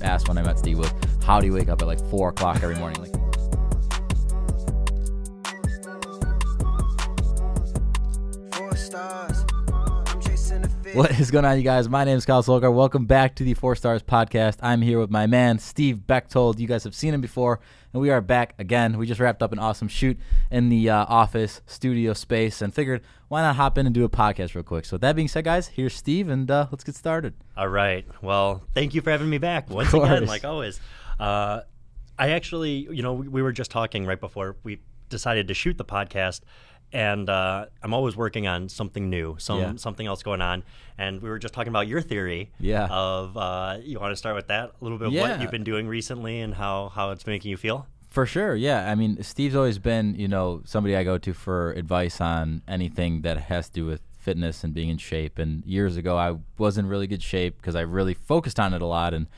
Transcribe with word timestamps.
I 0.00 0.04
asked 0.04 0.28
when 0.28 0.38
I 0.38 0.42
met 0.42 0.58
Steve 0.58 0.78
was, 0.78 0.92
"How 1.24 1.40
do 1.40 1.46
you 1.46 1.52
wake 1.52 1.68
up 1.68 1.82
at 1.82 1.88
like 1.88 2.00
four 2.10 2.30
o'clock 2.30 2.62
every 2.62 2.76
morning?" 2.76 3.00
Like, 3.00 3.21
What 10.94 11.18
is 11.18 11.30
going 11.30 11.46
on, 11.46 11.56
you 11.56 11.62
guys? 11.62 11.88
My 11.88 12.04
name 12.04 12.18
is 12.18 12.26
Kyle 12.26 12.42
Solgar. 12.42 12.70
Welcome 12.70 13.06
back 13.06 13.34
to 13.36 13.44
the 13.44 13.54
Four 13.54 13.74
Stars 13.74 14.02
Podcast. 14.02 14.58
I'm 14.60 14.82
here 14.82 14.98
with 14.98 15.10
my 15.10 15.26
man, 15.26 15.58
Steve 15.58 16.06
Bechtold. 16.06 16.60
You 16.60 16.66
guys 16.66 16.84
have 16.84 16.94
seen 16.94 17.14
him 17.14 17.22
before, 17.22 17.60
and 17.94 18.02
we 18.02 18.10
are 18.10 18.20
back 18.20 18.52
again. 18.58 18.98
We 18.98 19.06
just 19.06 19.18
wrapped 19.18 19.42
up 19.42 19.52
an 19.52 19.58
awesome 19.58 19.88
shoot 19.88 20.18
in 20.50 20.68
the 20.68 20.90
uh, 20.90 21.06
office 21.08 21.62
studio 21.66 22.12
space 22.12 22.60
and 22.60 22.74
figured 22.74 23.00
why 23.28 23.40
not 23.40 23.56
hop 23.56 23.78
in 23.78 23.86
and 23.86 23.94
do 23.94 24.04
a 24.04 24.10
podcast 24.10 24.54
real 24.54 24.64
quick. 24.64 24.84
So, 24.84 24.96
with 24.96 25.00
that 25.00 25.16
being 25.16 25.28
said, 25.28 25.44
guys, 25.44 25.68
here's 25.68 25.94
Steve, 25.94 26.28
and 26.28 26.50
uh, 26.50 26.66
let's 26.70 26.84
get 26.84 26.94
started. 26.94 27.32
All 27.56 27.68
right. 27.68 28.04
Well, 28.20 28.62
thank 28.74 28.92
you 28.94 29.00
for 29.00 29.10
having 29.10 29.30
me 29.30 29.38
back 29.38 29.70
once 29.70 29.94
again, 29.94 30.26
like 30.26 30.44
always. 30.44 30.78
Uh, 31.18 31.62
I 32.18 32.30
actually, 32.32 32.88
you 32.90 33.02
know, 33.02 33.14
we, 33.14 33.28
we 33.28 33.40
were 33.40 33.52
just 33.52 33.70
talking 33.70 34.04
right 34.04 34.20
before 34.20 34.56
we 34.62 34.80
decided 35.08 35.48
to 35.48 35.54
shoot 35.54 35.78
the 35.78 35.84
podcast, 35.86 36.40
and 36.92 37.28
uh, 37.28 37.66
I'm 37.82 37.94
always 37.94 38.16
working 38.16 38.46
on 38.46 38.68
something 38.68 39.08
new, 39.10 39.36
some 39.38 39.58
Yeah. 39.58 39.72
something 39.76 40.06
else 40.06 40.22
going 40.22 40.40
on. 40.42 40.62
And 40.98 41.22
we 41.22 41.28
were 41.30 41.38
just 41.38 41.54
talking 41.54 41.70
about 41.70 41.88
your 41.88 42.00
theory. 42.02 42.50
Yeah. 42.60 42.86
Of 42.90 43.36
uh, 43.36 43.78
you 43.82 43.98
want 43.98 44.12
to 44.12 44.16
start 44.16 44.36
with 44.36 44.48
that 44.48 44.72
a 44.80 44.84
little 44.84 44.98
bit 44.98 45.08
of 45.08 45.12
Yeah. 45.14 45.30
what 45.30 45.40
you've 45.40 45.50
been 45.50 45.64
doing 45.64 45.88
recently 45.88 46.40
and 46.40 46.54
how 46.54 46.90
how 46.90 47.10
it's 47.10 47.26
making 47.26 47.50
you 47.50 47.56
feel. 47.56 47.86
For 48.10 48.26
sure, 48.26 48.54
yeah. 48.54 48.90
I 48.90 48.94
mean, 48.94 49.22
Steve's 49.22 49.54
always 49.56 49.78
been, 49.78 50.14
you 50.16 50.28
know, 50.28 50.60
somebody 50.66 50.94
I 50.96 51.02
go 51.02 51.16
to 51.16 51.32
for 51.32 51.72
advice 51.72 52.20
on 52.20 52.60
anything 52.68 53.22
that 53.22 53.38
has 53.38 53.68
to 53.68 53.72
do 53.72 53.86
with 53.86 54.02
fitness 54.18 54.62
and 54.62 54.74
being 54.74 54.90
in 54.90 54.98
shape. 54.98 55.38
And 55.38 55.64
years 55.64 55.96
ago, 55.96 56.18
I 56.18 56.36
was 56.58 56.76
in 56.76 56.86
really 56.86 57.06
good 57.06 57.22
shape 57.22 57.56
because 57.56 57.74
I 57.74 57.80
really 57.80 58.12
focused 58.14 58.60
on 58.60 58.74
it 58.74 58.82
a 58.82 58.86
lot. 58.86 59.14
And 59.14 59.28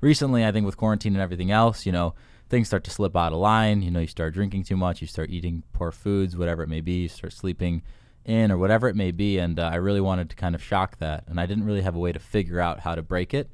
recently, 0.00 0.46
I 0.46 0.50
think 0.50 0.64
with 0.64 0.78
quarantine 0.78 1.12
and 1.12 1.20
everything 1.22 1.50
else, 1.50 1.84
you 1.84 1.92
know, 1.92 2.14
things 2.52 2.66
start 2.66 2.84
to 2.84 2.90
slip 2.90 3.16
out 3.16 3.32
of 3.32 3.38
line. 3.38 3.80
You 3.80 3.90
know, 3.90 4.00
you 4.00 4.06
start 4.06 4.34
drinking 4.34 4.64
too 4.64 4.76
much, 4.76 5.00
you 5.00 5.06
start 5.06 5.30
eating 5.30 5.62
poor 5.72 5.90
foods, 5.90 6.36
whatever 6.36 6.62
it 6.62 6.68
may 6.68 6.82
be, 6.82 6.92
you 7.04 7.08
start 7.08 7.32
sleeping 7.32 7.80
in 8.26 8.52
or 8.52 8.58
whatever 8.58 8.88
it 8.88 8.94
may 8.94 9.10
be. 9.10 9.38
And 9.38 9.58
uh, 9.58 9.70
I 9.72 9.76
really 9.76 10.02
wanted 10.02 10.28
to 10.28 10.36
kind 10.36 10.54
of 10.54 10.62
shock 10.62 10.98
that. 10.98 11.24
And 11.28 11.40
I 11.40 11.46
didn't 11.46 11.64
really 11.64 11.80
have 11.80 11.96
a 11.96 11.98
way 11.98 12.12
to 12.12 12.18
figure 12.18 12.60
out 12.60 12.80
how 12.80 12.94
to 12.94 13.00
break 13.00 13.32
it. 13.32 13.48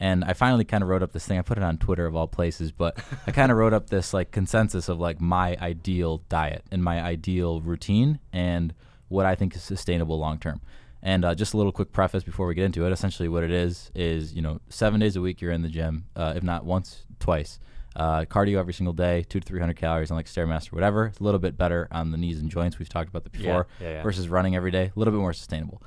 And 0.00 0.24
I 0.24 0.32
finally 0.32 0.64
kind 0.64 0.82
of 0.82 0.88
wrote 0.88 1.00
up 1.00 1.12
this 1.12 1.24
thing. 1.26 1.38
I 1.38 1.42
put 1.42 1.58
it 1.58 1.62
on 1.62 1.78
Twitter 1.78 2.06
of 2.06 2.16
all 2.16 2.26
places, 2.26 2.72
but 2.72 2.98
I 3.26 3.30
kind 3.30 3.52
of 3.52 3.56
wrote 3.56 3.72
up 3.72 3.88
this 3.88 4.12
like 4.12 4.32
consensus 4.32 4.88
of 4.88 4.98
like 4.98 5.20
my 5.20 5.56
ideal 5.60 6.24
diet 6.28 6.64
and 6.72 6.82
my 6.82 7.00
ideal 7.00 7.60
routine 7.60 8.18
and 8.32 8.74
what 9.06 9.26
I 9.26 9.36
think 9.36 9.54
is 9.54 9.62
sustainable 9.62 10.18
long 10.18 10.40
term. 10.40 10.60
And 11.04 11.24
uh, 11.24 11.36
just 11.36 11.54
a 11.54 11.56
little 11.56 11.70
quick 11.70 11.92
preface 11.92 12.24
before 12.24 12.48
we 12.48 12.56
get 12.56 12.64
into 12.64 12.84
it. 12.84 12.90
Essentially, 12.90 13.28
what 13.28 13.44
it 13.44 13.52
is 13.52 13.92
is 13.94 14.34
you 14.34 14.42
know 14.42 14.60
seven 14.68 14.98
days 14.98 15.14
a 15.14 15.20
week 15.20 15.40
you're 15.40 15.52
in 15.52 15.62
the 15.62 15.68
gym, 15.68 16.06
uh, 16.16 16.32
if 16.34 16.42
not 16.42 16.64
once, 16.64 17.04
twice. 17.20 17.60
Uh, 17.96 18.24
cardio 18.24 18.58
every 18.58 18.72
single 18.72 18.92
day, 18.92 19.24
two 19.28 19.40
to 19.40 19.46
three 19.46 19.58
hundred 19.60 19.76
calories 19.76 20.10
on 20.10 20.16
like 20.16 20.26
stairmaster, 20.26 20.72
whatever. 20.72 21.06
It's 21.06 21.18
a 21.18 21.24
little 21.24 21.40
bit 21.40 21.56
better 21.56 21.88
on 21.90 22.12
the 22.12 22.16
knees 22.18 22.38
and 22.40 22.50
joints. 22.50 22.78
We've 22.78 22.88
talked 22.88 23.08
about 23.08 23.24
that 23.24 23.32
before. 23.32 23.66
yeah, 23.80 23.90
yeah. 23.90 24.02
Versus 24.02 24.28
running 24.28 24.54
every 24.54 24.70
day, 24.70 24.92
a 24.94 24.98
little 24.98 25.12
bit 25.12 25.18
more 25.20 25.32
sustainable. 25.32 25.82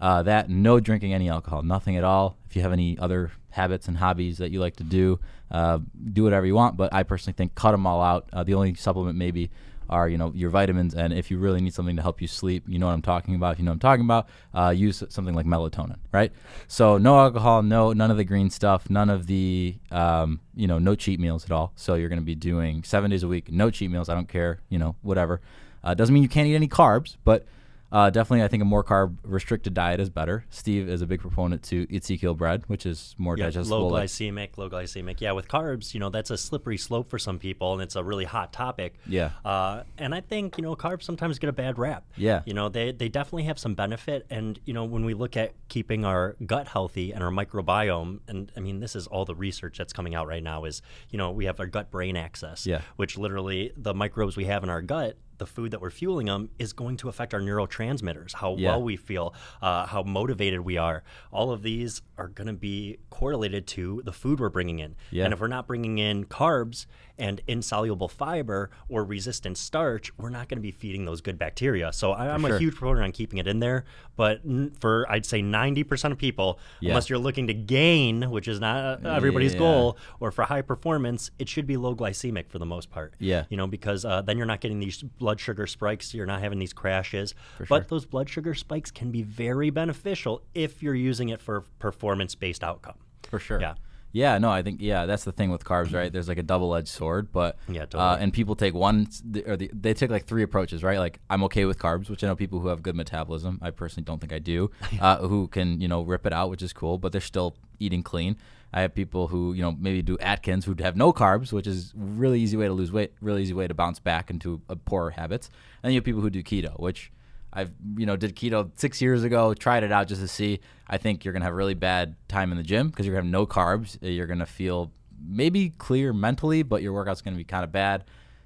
Uh, 0.00 0.22
that 0.24 0.50
no 0.50 0.80
drinking 0.80 1.14
any 1.14 1.28
alcohol, 1.28 1.62
nothing 1.62 1.96
at 1.96 2.04
all. 2.04 2.36
If 2.48 2.56
you 2.56 2.62
have 2.62 2.72
any 2.72 2.98
other 2.98 3.30
habits 3.50 3.86
and 3.86 3.96
hobbies 3.96 4.38
that 4.38 4.50
you 4.50 4.58
like 4.60 4.76
to 4.76 4.84
do, 4.84 5.20
uh, 5.54 5.78
do 6.12 6.24
whatever 6.24 6.44
you 6.44 6.54
want. 6.54 6.76
But 6.76 6.92
I 6.92 7.04
personally 7.04 7.34
think 7.34 7.54
cut 7.54 7.70
them 7.70 7.86
all 7.86 8.02
out. 8.02 8.28
Uh, 8.32 8.42
the 8.42 8.54
only 8.54 8.74
supplement 8.74 9.16
maybe 9.16 9.50
are 9.88 10.08
you 10.08 10.18
know 10.18 10.32
your 10.34 10.50
vitamins, 10.50 10.94
and 10.94 11.12
if 11.12 11.30
you 11.30 11.38
really 11.38 11.60
need 11.60 11.72
something 11.72 11.94
to 11.94 12.02
help 12.02 12.20
you 12.20 12.26
sleep, 12.26 12.64
you 12.66 12.78
know 12.78 12.86
what 12.86 12.92
I'm 12.92 13.02
talking 13.02 13.36
about. 13.36 13.52
If 13.52 13.58
you 13.60 13.64
know 13.64 13.70
what 13.70 13.74
I'm 13.76 13.80
talking 13.80 14.04
about, 14.04 14.28
uh, 14.52 14.70
use 14.70 15.04
something 15.08 15.34
like 15.34 15.46
melatonin, 15.46 15.98
right? 16.10 16.32
So 16.66 16.98
no 16.98 17.18
alcohol, 17.20 17.62
no 17.62 17.92
none 17.92 18.10
of 18.10 18.16
the 18.16 18.24
green 18.24 18.50
stuff, 18.50 18.90
none 18.90 19.10
of 19.10 19.26
the 19.28 19.76
um, 19.92 20.40
you 20.56 20.66
know 20.66 20.78
no 20.78 20.96
cheat 20.96 21.20
meals 21.20 21.44
at 21.44 21.52
all. 21.52 21.72
So 21.76 21.94
you're 21.94 22.08
going 22.08 22.20
to 22.20 22.24
be 22.24 22.34
doing 22.34 22.82
seven 22.82 23.10
days 23.10 23.22
a 23.22 23.28
week, 23.28 23.52
no 23.52 23.70
cheat 23.70 23.90
meals. 23.90 24.08
I 24.08 24.14
don't 24.14 24.28
care, 24.28 24.58
you 24.68 24.78
know 24.78 24.96
whatever. 25.02 25.40
Uh, 25.84 25.94
doesn't 25.94 26.12
mean 26.12 26.22
you 26.22 26.28
can't 26.28 26.48
eat 26.48 26.56
any 26.56 26.68
carbs, 26.68 27.16
but 27.24 27.46
uh, 27.94 28.10
definitely, 28.10 28.42
I 28.44 28.48
think 28.48 28.60
a 28.60 28.66
more 28.66 28.82
carb 28.82 29.16
restricted 29.22 29.72
diet 29.72 30.00
is 30.00 30.10
better. 30.10 30.44
Steve 30.50 30.88
is 30.88 31.00
a 31.00 31.06
big 31.06 31.20
proponent 31.20 31.62
to 31.64 31.86
eat 31.88 32.02
Ezekiel 32.02 32.34
bread, 32.34 32.64
which 32.66 32.84
is 32.84 33.14
more 33.18 33.38
Yeah, 33.38 33.44
digestible. 33.46 33.82
low 33.82 33.86
like- 33.86 34.08
glycemic, 34.08 34.58
low 34.58 34.68
glycemic. 34.68 35.20
Yeah, 35.20 35.30
with 35.32 35.46
carbs, 35.46 35.94
you 35.94 36.00
know, 36.00 36.10
that's 36.10 36.30
a 36.30 36.36
slippery 36.36 36.76
slope 36.76 37.08
for 37.08 37.18
some 37.20 37.38
people, 37.38 37.72
and 37.72 37.80
it's 37.80 37.94
a 37.94 38.02
really 38.02 38.24
hot 38.24 38.52
topic. 38.52 38.96
Yeah. 39.06 39.30
Uh, 39.44 39.84
and 39.96 40.12
I 40.14 40.20
think 40.20 40.58
you 40.58 40.62
know, 40.62 40.74
carbs 40.74 41.04
sometimes 41.04 41.38
get 41.38 41.48
a 41.48 41.52
bad 41.52 41.78
rap. 41.78 42.04
Yeah. 42.16 42.42
You 42.44 42.52
know, 42.54 42.68
they 42.68 42.90
they 42.90 43.08
definitely 43.08 43.44
have 43.44 43.58
some 43.60 43.74
benefit, 43.74 44.26
and 44.28 44.58
you 44.64 44.74
know, 44.74 44.84
when 44.84 45.04
we 45.04 45.14
look 45.14 45.36
at 45.36 45.52
keeping 45.68 46.04
our 46.04 46.34
gut 46.44 46.66
healthy 46.68 47.12
and 47.12 47.22
our 47.22 47.30
microbiome, 47.30 48.18
and 48.26 48.50
I 48.56 48.60
mean, 48.60 48.80
this 48.80 48.96
is 48.96 49.06
all 49.06 49.24
the 49.24 49.34
research 49.36 49.78
that's 49.78 49.92
coming 49.92 50.14
out 50.16 50.26
right 50.26 50.42
now. 50.42 50.64
Is 50.64 50.82
you 51.10 51.18
know, 51.18 51.30
we 51.30 51.44
have 51.44 51.60
our 51.60 51.66
gut-brain 51.66 52.16
axis. 52.16 52.66
Yeah. 52.66 52.80
Which 52.96 53.16
literally 53.16 53.72
the 53.76 53.94
microbes 53.94 54.36
we 54.36 54.46
have 54.46 54.62
in 54.64 54.68
our 54.68 54.82
gut. 54.82 55.16
The 55.38 55.46
food 55.46 55.70
that 55.72 55.80
we're 55.80 55.90
fueling 55.90 56.26
them 56.26 56.50
is 56.58 56.72
going 56.72 56.96
to 56.98 57.08
affect 57.08 57.34
our 57.34 57.40
neurotransmitters, 57.40 58.34
how 58.34 58.56
Yeah. 58.56 58.70
well 58.70 58.82
we 58.82 58.96
feel, 58.96 59.34
uh, 59.62 59.86
how 59.86 60.02
motivated 60.02 60.60
we 60.60 60.76
are. 60.76 61.02
All 61.32 61.50
of 61.50 61.62
these 61.62 62.02
are 62.18 62.28
going 62.28 62.46
to 62.46 62.52
be 62.52 62.98
correlated 63.10 63.66
to 63.68 64.02
the 64.04 64.12
food 64.12 64.40
we're 64.40 64.48
bringing 64.48 64.78
in. 64.78 64.94
Yeah. 65.10 65.24
And 65.24 65.32
if 65.34 65.40
we're 65.40 65.48
not 65.48 65.66
bringing 65.66 65.98
in 65.98 66.24
carbs 66.26 66.86
and 67.16 67.40
insoluble 67.46 68.08
fiber 68.08 68.70
or 68.88 69.04
resistant 69.04 69.56
starch, 69.56 70.10
we're 70.18 70.30
not 70.30 70.48
going 70.48 70.58
to 70.58 70.62
be 70.62 70.70
feeding 70.72 71.04
those 71.04 71.20
good 71.20 71.38
bacteria. 71.38 71.92
So 71.92 72.12
I, 72.12 72.28
I'm 72.32 72.40
sure. 72.42 72.56
a 72.56 72.58
huge 72.58 72.74
proponent 72.74 73.04
on 73.04 73.12
keeping 73.12 73.38
it 73.38 73.46
in 73.46 73.60
there. 73.60 73.84
But 74.16 74.40
n- 74.44 74.72
for 74.80 75.06
I'd 75.10 75.24
say 75.26 75.40
90% 75.42 76.12
of 76.12 76.18
people, 76.18 76.58
Yeah. 76.80 76.90
unless 76.90 77.08
you're 77.08 77.18
looking 77.18 77.46
to 77.48 77.54
gain, 77.54 78.30
which 78.30 78.48
is 78.48 78.58
not 78.60 79.04
uh, 79.04 79.08
everybody's 79.10 79.54
goal, 79.54 79.96
or 80.20 80.30
for 80.32 80.42
high 80.44 80.62
performance, 80.62 81.30
it 81.38 81.48
should 81.48 81.66
be 81.66 81.76
low 81.76 81.94
glycemic 81.94 82.48
for 82.48 82.58
the 82.58 82.66
most 82.66 82.90
part. 82.90 83.14
Yeah. 83.18 83.44
You 83.48 83.56
know, 83.56 83.66
because 83.68 84.04
uh, 84.04 84.22
then 84.22 84.36
you're 84.36 84.46
not 84.46 84.60
getting 84.60 84.80
these 84.80 85.04
blood 85.24 85.40
sugar 85.40 85.66
spikes, 85.66 86.12
you're 86.12 86.26
not 86.26 86.40
having 86.40 86.58
these 86.58 86.74
crashes. 86.74 87.34
sure. 87.56 87.66
But 87.66 87.88
those 87.88 88.04
blood 88.04 88.28
sugar 88.28 88.52
spikes 88.52 88.90
can 88.90 89.10
be 89.10 89.22
very 89.22 89.70
beneficial 89.70 90.42
if 90.54 90.82
you're 90.82 90.94
using 90.94 91.30
it 91.30 91.40
for 91.40 91.62
performance 91.78 92.34
based 92.34 92.62
outcome. 92.62 92.96
for 93.30 93.38
sure. 93.38 93.58
Yeah. 93.58 93.76
Yeah, 94.12 94.36
no, 94.38 94.50
I 94.50 94.62
think 94.62 94.80
yeah, 94.82 95.06
that's 95.06 95.24
the 95.24 95.32
thing 95.32 95.50
with 95.50 95.64
carbs, 95.64 95.92
right? 95.94 96.12
There's 96.12 96.28
like 96.28 96.38
a 96.38 96.42
double-edged 96.42 96.88
sword, 96.88 97.32
but 97.32 97.56
Yeah, 97.66 97.86
uh, 97.94 98.18
and 98.20 98.32
people 98.32 98.54
take 98.54 98.74
one 98.74 99.08
or 99.46 99.56
the, 99.56 99.70
they 99.72 99.92
take 99.94 100.10
like 100.10 100.26
three 100.26 100.44
approaches, 100.44 100.84
right? 100.84 100.98
Like 100.98 101.18
I'm 101.30 101.42
okay 101.44 101.64
with 101.64 101.78
carbs, 101.78 102.10
which 102.10 102.22
I 102.22 102.28
know 102.28 102.36
people 102.36 102.60
who 102.60 102.68
have 102.68 102.80
good 102.80 102.94
metabolism. 102.94 103.58
I 103.60 103.70
personally 103.70 104.04
don't 104.04 104.20
think 104.20 104.32
I 104.32 104.38
do, 104.38 104.70
uh, 105.00 105.16
who 105.26 105.48
can 105.48 105.80
you 105.80 105.88
know 105.88 106.02
rip 106.02 106.26
it 106.26 106.32
out, 106.32 106.50
which 106.50 106.62
is 106.62 106.72
cool, 106.72 106.98
but 106.98 107.10
they're 107.12 107.20
still 107.20 107.56
eating 107.80 108.02
clean. 108.04 108.36
I 108.74 108.80
have 108.80 108.92
people 108.92 109.28
who 109.28 109.52
you 109.52 109.62
know 109.62 109.70
maybe 109.78 110.02
do 110.02 110.18
Atkins 110.18 110.64
who 110.64 110.74
have 110.80 110.96
no 110.96 111.12
carbs, 111.12 111.52
which 111.52 111.68
is 111.68 111.92
really 111.94 112.40
easy 112.40 112.56
way 112.56 112.66
to 112.66 112.72
lose 112.72 112.90
weight, 112.90 113.12
really 113.20 113.40
easy 113.40 113.54
way 113.54 113.68
to 113.68 113.72
bounce 113.72 114.00
back 114.00 114.30
into 114.30 114.60
poorer 114.84 115.10
habits. 115.10 115.48
And 115.82 115.92
you 115.92 115.98
have 115.98 116.04
people 116.04 116.20
who 116.20 116.28
do 116.28 116.42
keto, 116.42 116.78
which 116.80 117.12
I've 117.52 117.70
you 117.96 118.04
know 118.04 118.16
did 118.16 118.34
keto 118.34 118.72
six 118.74 119.00
years 119.00 119.22
ago, 119.22 119.54
tried 119.54 119.84
it 119.84 119.92
out 119.92 120.08
just 120.08 120.20
to 120.20 120.26
see. 120.26 120.58
I 120.88 120.98
think 120.98 121.24
you're 121.24 121.32
gonna 121.32 121.44
have 121.44 121.54
a 121.54 121.56
really 121.56 121.74
bad 121.74 122.16
time 122.26 122.50
in 122.50 122.58
the 122.58 122.64
gym 122.64 122.88
because 122.88 123.06
you're 123.06 123.14
gonna 123.14 123.26
have 123.26 123.32
no 123.32 123.46
carbs. 123.46 123.96
You're 124.02 124.26
gonna 124.26 124.44
feel 124.44 124.90
maybe 125.24 125.70
clear 125.70 126.12
mentally, 126.12 126.64
but 126.64 126.82
your 126.82 126.92
workout's 126.92 127.22
gonna 127.22 127.36
be 127.36 127.44
kind 127.44 127.62
of 127.62 127.70
bad. 127.70 128.02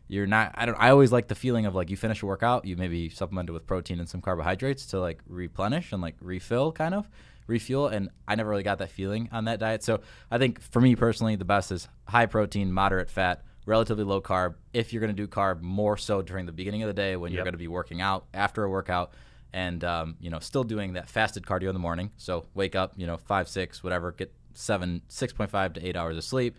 You're 0.08 0.26
not. 0.26 0.52
I 0.56 0.66
don't. 0.66 0.76
I 0.78 0.90
always 0.90 1.10
like 1.10 1.28
the 1.28 1.34
feeling 1.34 1.64
of 1.64 1.74
like 1.74 1.88
you 1.88 1.96
finish 1.96 2.22
a 2.22 2.26
workout, 2.26 2.66
you 2.66 2.76
maybe 2.76 3.08
supplement 3.08 3.48
it 3.48 3.52
with 3.52 3.66
protein 3.66 3.98
and 3.98 4.08
some 4.08 4.20
carbohydrates 4.20 4.84
to 4.88 5.00
like 5.00 5.22
replenish 5.26 5.90
and 5.92 6.02
like 6.02 6.16
refill, 6.20 6.70
kind 6.70 6.94
of 6.94 7.08
refuel. 7.48 7.88
And 7.88 8.10
I 8.28 8.36
never 8.36 8.50
really 8.50 8.62
got 8.62 8.78
that 8.78 8.90
feeling 8.90 9.28
on 9.32 9.46
that 9.46 9.58
diet. 9.58 9.82
So 9.82 10.00
I 10.30 10.38
think 10.38 10.60
for 10.60 10.80
me 10.80 10.94
personally, 10.94 11.34
the 11.34 11.44
best 11.44 11.72
is 11.72 11.88
high 12.06 12.26
protein, 12.26 12.72
moderate 12.72 13.10
fat, 13.10 13.42
relatively 13.66 14.04
low 14.04 14.20
carb. 14.20 14.54
If 14.72 14.92
you're 14.92 15.00
going 15.00 15.14
to 15.14 15.20
do 15.20 15.26
carb, 15.26 15.60
more 15.60 15.96
so 15.96 16.22
during 16.22 16.46
the 16.46 16.52
beginning 16.52 16.84
of 16.84 16.86
the 16.86 16.94
day 16.94 17.16
when 17.16 17.32
you're 17.32 17.44
going 17.44 17.54
to 17.54 17.58
be 17.58 17.68
working 17.68 18.00
out 18.00 18.26
after 18.32 18.62
a 18.62 18.70
workout, 18.70 19.12
and 19.52 19.82
um, 19.82 20.16
you 20.20 20.30
know 20.30 20.38
still 20.38 20.62
doing 20.64 20.92
that 20.92 21.08
fasted 21.08 21.42
cardio 21.42 21.68
in 21.68 21.74
the 21.74 21.80
morning. 21.80 22.10
So 22.18 22.46
wake 22.54 22.76
up, 22.76 22.92
you 22.96 23.06
know 23.06 23.16
five, 23.16 23.48
six, 23.48 23.82
whatever, 23.82 24.12
get 24.12 24.32
seven, 24.54 25.02
six 25.08 25.32
point 25.32 25.50
five 25.50 25.72
to 25.74 25.86
eight 25.86 25.96
hours 25.96 26.16
of 26.16 26.24
sleep, 26.24 26.56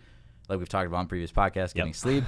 like 0.48 0.58
we've 0.58 0.68
talked 0.68 0.86
about 0.86 0.98
on 0.98 1.06
previous 1.06 1.30
podcasts, 1.32 1.72
getting 1.74 1.94
sleep, 1.94 2.24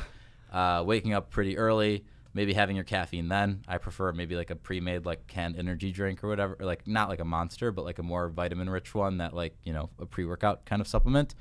uh, 0.52 0.82
waking 0.86 1.14
up 1.14 1.30
pretty 1.30 1.58
early. 1.58 2.04
Maybe 2.34 2.54
having 2.54 2.76
your 2.76 2.84
caffeine 2.84 3.28
then. 3.28 3.62
I 3.68 3.78
prefer 3.78 4.12
maybe 4.12 4.36
like 4.36 4.50
a 4.50 4.56
pre-made 4.56 5.04
like 5.04 5.26
canned 5.26 5.56
energy 5.56 5.92
drink 5.92 6.24
or 6.24 6.28
whatever, 6.28 6.56
or 6.58 6.66
like 6.66 6.86
not 6.86 7.08
like 7.08 7.20
a 7.20 7.24
monster, 7.24 7.70
but 7.70 7.84
like 7.84 7.98
a 7.98 8.02
more 8.02 8.28
vitamin-rich 8.28 8.94
one 8.94 9.18
that 9.18 9.34
like 9.34 9.56
you 9.64 9.72
know 9.72 9.90
a 9.98 10.06
pre-workout 10.06 10.64
kind 10.64 10.80
of 10.80 10.88
supplement 10.88 11.34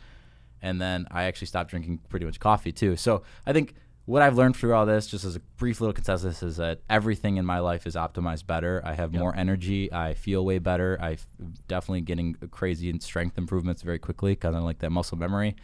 and 0.61 0.79
then 0.79 1.07
I 1.11 1.23
actually 1.23 1.47
stopped 1.47 1.71
drinking 1.71 1.99
pretty 2.09 2.25
much 2.25 2.39
coffee 2.39 2.71
too. 2.71 2.95
So 2.95 3.23
I 3.45 3.53
think 3.53 3.73
what 4.05 4.21
I've 4.21 4.35
learned 4.35 4.55
through 4.55 4.73
all 4.73 4.85
this, 4.85 5.07
just 5.07 5.25
as 5.25 5.35
a 5.35 5.39
brief 5.57 5.79
little 5.81 5.93
consensus, 5.93 6.43
is 6.43 6.57
that 6.57 6.81
everything 6.89 7.37
in 7.37 7.45
my 7.45 7.59
life 7.59 7.87
is 7.87 7.95
optimized 7.95 8.47
better. 8.47 8.81
I 8.83 8.93
have 8.93 9.13
more 9.13 9.35
energy. 9.35 9.91
I 9.91 10.13
feel 10.13 10.43
way 10.45 10.59
better. 10.59 10.97
I'm 11.01 11.17
definitely 11.67 12.01
getting 12.01 12.35
crazy 12.51 12.89
in 12.89 12.99
strength 12.99 13.37
improvements 13.37 13.81
very 13.81 13.99
quickly 13.99 14.33
because 14.33 14.55
I 14.55 14.59
like 14.59 14.79
that 14.79 14.91
muscle 14.91 15.17
memory, 15.17 15.55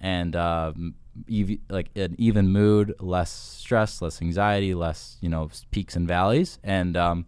and 0.00 0.34
um, 0.36 0.94
ev- 1.32 1.58
like 1.68 1.90
an 1.96 2.14
even 2.18 2.48
mood, 2.48 2.94
less 3.00 3.30
stress, 3.30 4.02
less 4.02 4.20
anxiety, 4.20 4.74
less 4.74 5.16
you 5.20 5.28
know 5.28 5.50
peaks 5.70 5.96
and 5.96 6.06
valleys, 6.08 6.58
and 6.62 6.96
um, 6.96 7.26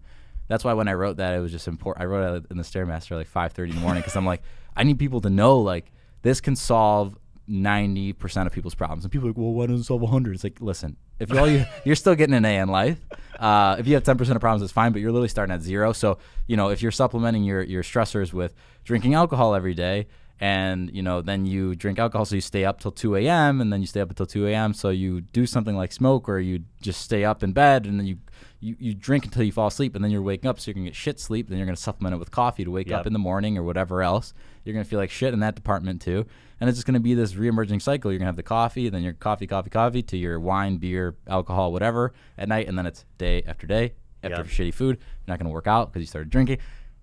that's 0.49 0.65
why 0.65 0.73
when 0.73 0.89
I 0.89 0.95
wrote 0.95 1.17
that, 1.17 1.35
it 1.35 1.41
was 1.41 1.53
just 1.53 1.69
important. 1.69 2.03
I 2.03 2.07
wrote 2.07 2.37
it 2.37 2.51
in 2.51 2.57
the 2.57 2.63
stairmaster 2.63 3.17
like 3.17 3.29
5:30 3.29 3.71
in 3.71 3.75
the 3.77 3.81
morning 3.81 4.03
because 4.03 4.17
I'm 4.17 4.27
like, 4.27 4.43
I 4.77 4.85
need 4.85 4.99
people 4.99 5.21
to 5.23 5.31
know 5.31 5.59
like 5.59 5.93
this 6.23 6.41
can 6.41 6.57
solve 6.57 7.17
ninety 7.49 8.13
percent 8.13 8.47
of 8.47 8.53
people's 8.53 8.75
problems. 8.75 9.05
And 9.05 9.13
people 9.13 9.29
are 9.29 9.31
like, 9.31 9.39
well, 9.39 9.53
why 9.53 9.67
doesn't 9.67 9.81
it 9.81 9.85
solve 9.85 10.09
hundred? 10.09 10.35
It's 10.35 10.45
like, 10.45 10.61
listen, 10.61 10.97
if 11.19 11.31
you 11.31 11.39
all 11.39 11.49
you 11.49 11.65
you're 11.85 11.97
still 11.97 12.15
getting 12.15 12.35
an 12.35 12.45
A 12.45 12.59
in 12.59 12.69
life. 12.69 12.99
Uh, 13.39 13.77
if 13.79 13.87
you 13.87 13.95
have 13.95 14.05
ten 14.05 14.17
percent 14.17 14.37
of 14.37 14.41
problems, 14.41 14.63
it's 14.63 14.73
fine, 14.73 14.93
but 14.93 15.01
you're 15.01 15.13
literally 15.13 15.29
starting 15.29 15.55
at 15.55 15.63
zero. 15.63 15.93
So 15.93 16.19
you 16.47 16.57
know, 16.57 16.69
if 16.71 16.83
you're 16.83 16.93
supplementing 16.93 17.45
your 17.45 17.63
your 17.63 17.83
stressors 17.83 18.33
with 18.33 18.55
drinking 18.85 19.15
alcohol 19.15 19.55
every 19.55 19.75
day, 19.75 20.07
and 20.41 20.91
you 20.95 21.03
know, 21.03 21.23
then 21.23 21.47
you 21.47 21.75
drink 21.75 21.99
alcohol, 21.99 22.25
so 22.27 22.35
you 22.35 22.41
stay 22.41 22.65
up 22.65 22.81
till 22.81 22.93
two 22.93 23.17
a.m. 23.17 23.61
and 23.61 23.73
then 23.73 23.81
you 23.81 23.87
stay 23.87 24.01
up 24.01 24.11
until 24.11 24.27
two 24.27 24.47
a.m. 24.47 24.75
So 24.75 24.91
you 24.91 25.21
do 25.23 25.47
something 25.47 25.77
like 25.77 25.93
smoke, 25.93 26.29
or 26.29 26.39
you 26.39 26.65
just 26.81 27.01
stay 27.03 27.25
up 27.25 27.43
in 27.43 27.53
bed, 27.53 27.87
and 27.87 27.99
then 27.99 28.07
you 28.07 28.19
you, 28.61 28.75
you 28.79 28.95
drink 28.95 29.25
until 29.27 29.43
you 29.43 29.53
fall 29.53 29.67
asleep 29.67 29.95
and 29.95 30.03
then 30.03 30.11
you're 30.11 30.23
waking 30.23 30.49
up 30.49 30.59
so 30.59 30.69
you're 30.71 30.75
gonna 30.75 30.87
get 30.87 30.97
shit 30.97 31.21
sleep 31.21 31.49
then 31.49 31.59
you're 31.59 31.67
gonna 31.67 31.77
supplement 31.77 32.15
it 32.15 32.19
with 32.19 32.31
coffee 32.31 32.65
to 32.65 32.71
wake 32.71 32.89
Yep. 32.89 33.01
up 33.01 33.07
in 33.07 33.13
the 33.13 33.19
morning 33.19 33.59
or 33.59 33.63
whatever 33.63 34.03
else 34.03 34.33
you're 34.65 34.73
gonna 34.73 34.83
feel 34.85 34.99
like 34.99 35.11
shit 35.11 35.35
in 35.35 35.41
that 35.41 35.55
department 35.55 36.01
too 36.01 36.25
and 36.59 36.69
it's 36.69 36.79
just 36.79 36.87
gonna 36.87 36.99
be 36.99 37.13
this 37.13 37.37
re-emerging 37.37 37.81
cycle 37.81 38.11
you're 38.11 38.19
gonna 38.19 38.29
have 38.31 38.35
the 38.37 38.43
coffee 38.43 38.89
then 38.89 39.03
your 39.03 39.13
coffee 39.13 39.47
coffee 39.47 39.69
coffee 39.69 40.03
to 40.03 40.17
your 40.17 40.41
wine 40.41 40.79
beer 40.79 41.15
alcohol 41.29 41.71
whatever 41.71 42.15
at 42.39 42.49
night 42.49 42.67
and 42.67 42.79
then 42.79 42.87
it's 42.87 43.05
day 43.19 43.43
after 43.47 43.67
day 43.67 43.93
after 44.23 44.39
Yep. 44.39 44.47
shitty 44.47 44.73
food 44.75 44.97
you're 44.97 45.33
not 45.33 45.39
gonna 45.39 45.51
work 45.51 45.67
out 45.67 45.93
because 45.93 46.01
you 46.03 46.07
started 46.07 46.31
drinking 46.31 46.57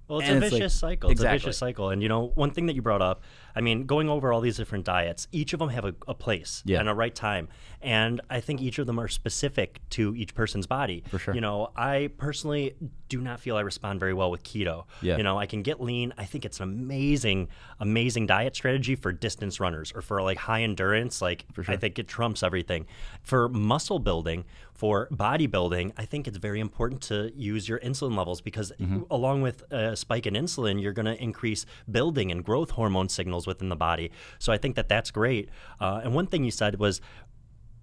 Well, 0.07 0.19
it's 0.19 0.27
And 0.29 0.41
a 0.41 0.45
it's 0.45 0.51
like- 0.53 0.59
vicious 0.61 0.73
cycle. 0.73 1.09
It's 1.09 1.19
Exactly. 1.21 1.35
a 1.35 1.39
vicious 1.39 1.57
cycle. 1.57 1.89
And 1.89 2.01
you 2.03 2.09
know, 2.09 2.31
one 2.35 2.51
thing 2.51 2.65
that 2.67 2.75
you 2.75 2.81
brought 2.81 3.01
up, 3.01 3.21
I 3.55 3.61
mean, 3.61 3.85
going 3.85 4.09
over 4.09 4.33
all 4.33 4.41
these 4.41 4.57
different 4.57 4.85
diets, 4.85 5.27
each 5.31 5.53
of 5.53 5.59
them 5.59 5.69
have 5.69 5.85
a, 5.85 5.93
a 6.07 6.13
place 6.13 6.61
Yeah. 6.65 6.79
and 6.79 6.89
a 6.89 6.93
right 6.93 7.13
time. 7.13 7.47
And 7.81 8.21
I 8.29 8.39
think 8.39 8.61
each 8.61 8.79
of 8.79 8.87
them 8.87 8.99
are 8.99 9.07
specific 9.07 9.81
to 9.91 10.15
each 10.15 10.33
person's 10.33 10.67
body. 10.67 11.03
For 11.09 11.19
sure. 11.19 11.35
You 11.35 11.41
know, 11.41 11.71
I 11.75 12.09
personally 12.17 12.75
do 13.09 13.21
not 13.21 13.39
feel 13.39 13.57
I 13.57 13.61
respond 13.61 13.99
very 13.99 14.13
well 14.13 14.31
with 14.31 14.43
keto. 14.43 14.85
Yeah. 15.01 15.17
You 15.17 15.23
know, 15.23 15.37
I 15.37 15.45
can 15.45 15.61
get 15.61 15.81
lean. 15.81 16.13
I 16.17 16.25
think 16.25 16.45
it's 16.45 16.59
an 16.59 16.63
amazing, 16.63 17.49
amazing 17.79 18.25
diet 18.27 18.55
strategy 18.55 18.95
for 18.95 19.11
distance 19.11 19.59
runners 19.59 19.91
or 19.93 20.01
for 20.01 20.21
like 20.21 20.37
high 20.37 20.63
endurance. 20.63 21.21
Like, 21.21 21.45
I 21.67 21.75
think 21.75 21.99
it 21.99 22.07
trumps 22.07 22.41
everything. 22.41 22.87
For 23.21 23.49
muscle 23.49 23.99
building, 23.99 24.45
for 24.73 25.07
bodybuilding, 25.11 25.93
I 25.97 26.05
think 26.05 26.27
it's 26.27 26.37
very 26.37 26.59
important 26.59 27.01
to 27.03 27.31
use 27.35 27.69
your 27.69 27.79
insulin 27.79 28.17
levels 28.17 28.41
because 28.41 28.71
mm-hmm. 28.79 29.03
along 29.11 29.41
with 29.41 29.63
a 29.71 29.95
spike 29.95 30.25
in 30.25 30.33
insulin, 30.33 30.81
you're 30.81 30.93
going 30.93 31.05
to 31.05 31.21
increase 31.21 31.65
building 31.91 32.31
and 32.31 32.43
growth 32.43 32.71
hormone 32.71 33.09
signals 33.09 33.42
within 33.47 33.69
the 33.69 33.75
body. 33.75 34.11
So 34.39 34.51
I 34.53 34.57
think 34.57 34.75
that 34.75 34.89
that's 34.89 35.11
great. 35.11 35.49
Uh, 35.79 36.01
and 36.03 36.13
one 36.13 36.27
thing 36.27 36.43
you 36.43 36.51
said 36.51 36.79
was 36.79 37.01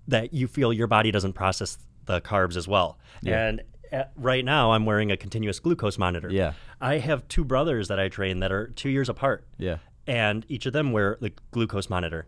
that 0.09 0.33
you 0.33 0.47
feel 0.49 0.73
your 0.73 0.87
body 0.87 1.11
doesn't 1.11 1.35
process 1.35 1.79
the 2.07 2.21
carbs 2.21 2.57
as 2.57 2.67
well. 2.67 2.99
And 3.35 3.63
at, 3.93 4.13
right 4.17 4.45
now, 4.45 4.73
I'm 4.73 4.87
wearing 4.87 5.11
a 5.11 5.17
continuous 5.17 5.61
glucose 5.61 5.99
monitor. 5.99 6.29
Yeah. 6.31 6.53
I 6.81 6.99
have 6.99 7.27
two 7.29 7.45
brothers 7.45 7.89
that 7.89 8.01
I 8.01 8.09
train 8.09 8.41
that 8.41 8.53
are 8.53 8.69
two 8.69 8.89
years 8.89 9.09
apart. 9.09 9.47
Yeah. 9.59 9.79
And 10.07 10.45
each 10.49 10.67
of 10.67 10.73
them 10.73 10.93
wear 10.93 11.19
the 11.21 11.33
glucose 11.51 11.89
monitor. 11.91 12.27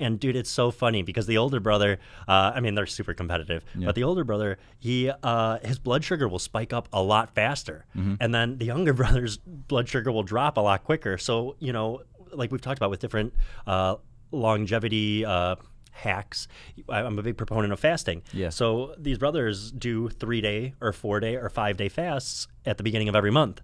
And 0.00 0.18
dude, 0.18 0.34
it's 0.34 0.50
so 0.50 0.72
funny 0.72 1.02
because 1.02 1.26
the 1.26 1.38
older 1.38 1.60
brother, 1.60 2.00
uh, 2.26 2.52
I 2.54 2.60
mean, 2.60 2.74
they're 2.74 2.86
super 2.86 3.14
competitive, 3.14 3.64
but 3.86 3.94
the 3.94 4.02
older 4.02 4.24
brother, 4.24 4.58
he, 4.80 5.12
uh, 5.22 5.58
his 5.62 5.78
blood 5.78 6.02
sugar 6.02 6.26
will 6.26 6.40
spike 6.40 6.72
up 6.72 6.88
a 6.92 7.00
lot 7.00 7.34
faster, 7.36 7.84
and 8.18 8.34
then 8.34 8.58
the 8.58 8.64
younger 8.64 8.92
brother's 9.02 9.36
blood 9.36 9.88
sugar 9.88 10.10
will 10.10 10.24
drop 10.24 10.56
a 10.56 10.60
lot 10.60 10.82
quicker. 10.82 11.18
So 11.18 11.54
you 11.60 11.72
know, 11.72 12.02
like 12.32 12.50
we've 12.52 12.60
talked 12.60 12.78
about 12.78 12.90
with 12.90 13.00
different 13.00 13.34
uh, 13.66 13.96
longevity 14.30 15.24
uh, 15.24 15.56
hacks, 15.92 16.48
I'm 16.88 17.18
a 17.18 17.22
big 17.22 17.36
proponent 17.36 17.72
of 17.72 17.80
fasting. 17.80 18.22
Yeah. 18.32 18.48
So 18.50 18.94
these 18.98 19.18
brothers 19.18 19.70
do 19.72 20.08
three 20.08 20.40
day 20.40 20.74
or 20.80 20.92
four 20.92 21.20
day 21.20 21.36
or 21.36 21.48
five 21.48 21.76
day 21.76 21.88
fasts 21.88 22.48
at 22.66 22.76
the 22.78 22.82
beginning 22.82 23.08
of 23.08 23.14
every 23.16 23.30
month. 23.30 23.60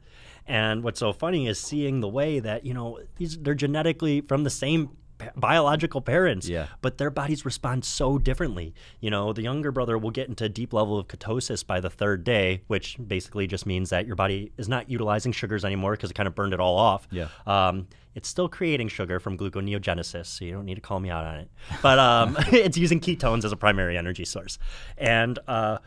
And 0.47 0.83
what's 0.83 1.01
so 1.01 1.13
funny 1.13 1.47
is 1.47 1.59
seeing 1.61 2.01
the 2.01 2.09
way 2.09 2.39
that, 2.41 2.65
you 2.65 2.73
know, 2.75 2.99
these 3.17 3.39
they're 3.39 3.55
genetically 3.55 4.21
from 4.23 4.45
the 4.45 4.51
same 4.51 4.91
biological 5.37 6.01
parents, 6.01 6.49
Yeah. 6.49 6.67
but 6.81 6.97
their 6.99 7.11
bodies 7.11 7.45
respond 7.45 7.85
so 7.85 8.19
differently. 8.19 8.73
You 9.01 9.11
know, 9.11 9.33
the 9.33 9.43
younger 9.43 9.73
brother 9.73 9.99
will 9.99 10.13
get 10.13 10.29
into 10.29 10.45
a 10.45 10.49
deep 10.49 10.73
level 10.73 10.97
of 10.99 11.09
ketosis 11.09 11.67
by 11.67 11.81
the 11.81 11.91
third 11.91 12.23
day, 12.25 12.63
which 12.69 12.97
basically 13.05 13.47
just 13.49 13.67
means 13.67 13.91
that 13.91 14.07
your 14.07 14.15
body 14.17 14.53
is 14.57 14.69
not 14.69 14.89
utilizing 14.89 15.33
sugars 15.33 15.65
anymore 15.65 15.93
because 15.93 16.11
it 16.11 16.15
kind 16.15 16.29
of 16.29 16.35
burned 16.37 16.53
it 16.55 16.61
all 16.61 16.77
off. 16.77 17.09
Yeah. 17.11 17.29
Um, 17.47 17.89
it's 18.19 18.29
still 18.29 18.49
creating 18.49 18.89
sugar 18.89 19.21
from 19.21 19.39
gluconeogenesis, 19.39 20.27
so 20.27 20.45
you 20.45 20.53
don't 20.53 20.65
need 20.65 20.75
to 20.75 20.81
call 20.81 20.99
me 20.99 21.09
out 21.09 21.25
on 21.25 21.37
it. 21.37 21.49
But 21.81 22.01
um, 22.01 22.37
it's 22.53 22.77
using 22.77 22.99
ketones 22.99 23.45
as 23.45 23.53
a 23.53 23.57
primary 23.57 23.97
energy 23.97 24.25
source. 24.25 24.59
And 24.97 25.39
uh, 25.47 25.79